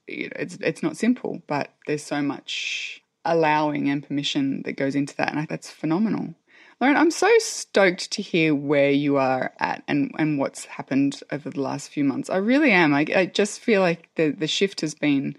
[0.09, 4.95] you know, it's it's not simple but there's so much allowing and permission that goes
[4.95, 6.35] into that and that's phenomenal
[6.83, 11.49] Lauren, I'm so stoked to hear where you are at and, and what's happened over
[11.49, 12.29] the last few months.
[12.29, 12.93] I really am.
[12.93, 15.37] I, I just feel like the, the shift has been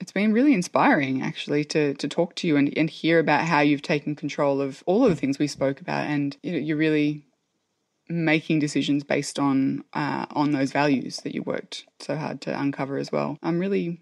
[0.00, 3.60] it's been really inspiring actually to to talk to you and, and hear about how
[3.60, 6.78] you've taken control of all of the things we spoke about and you know you're
[6.78, 7.26] really
[8.08, 12.96] making decisions based on uh, on those values that you worked so hard to uncover
[12.96, 13.38] as well.
[13.42, 14.00] I'm really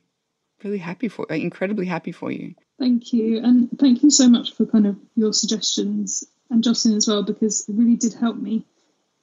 [0.62, 2.54] really happy for incredibly happy for you.
[2.78, 3.38] Thank you.
[3.38, 7.68] And thank you so much for kind of your suggestions and Jocelyn as well, because
[7.68, 8.64] it really did help me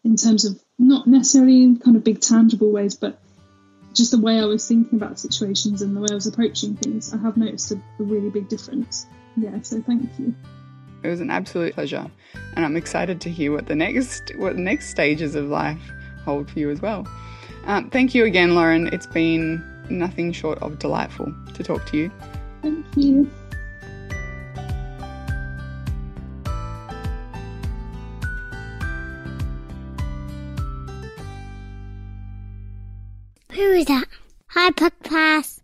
[0.03, 3.19] in terms of not necessarily in kind of big tangible ways, but
[3.93, 7.13] just the way I was thinking about situations and the way I was approaching things.
[7.13, 9.05] I have noticed a, a really big difference.
[9.38, 10.34] Yeah, so thank you.
[11.03, 12.09] It was an absolute pleasure,
[12.55, 15.82] and I'm excited to hear what the next what the next stages of life
[16.25, 17.07] hold for you as well.
[17.65, 18.88] Um, thank you again, Lauren.
[18.88, 22.11] It's been nothing short of delightful to talk to you.
[22.61, 23.30] Thank you.
[33.60, 34.05] Who is that?
[34.51, 35.59] Hi, Puck Pass.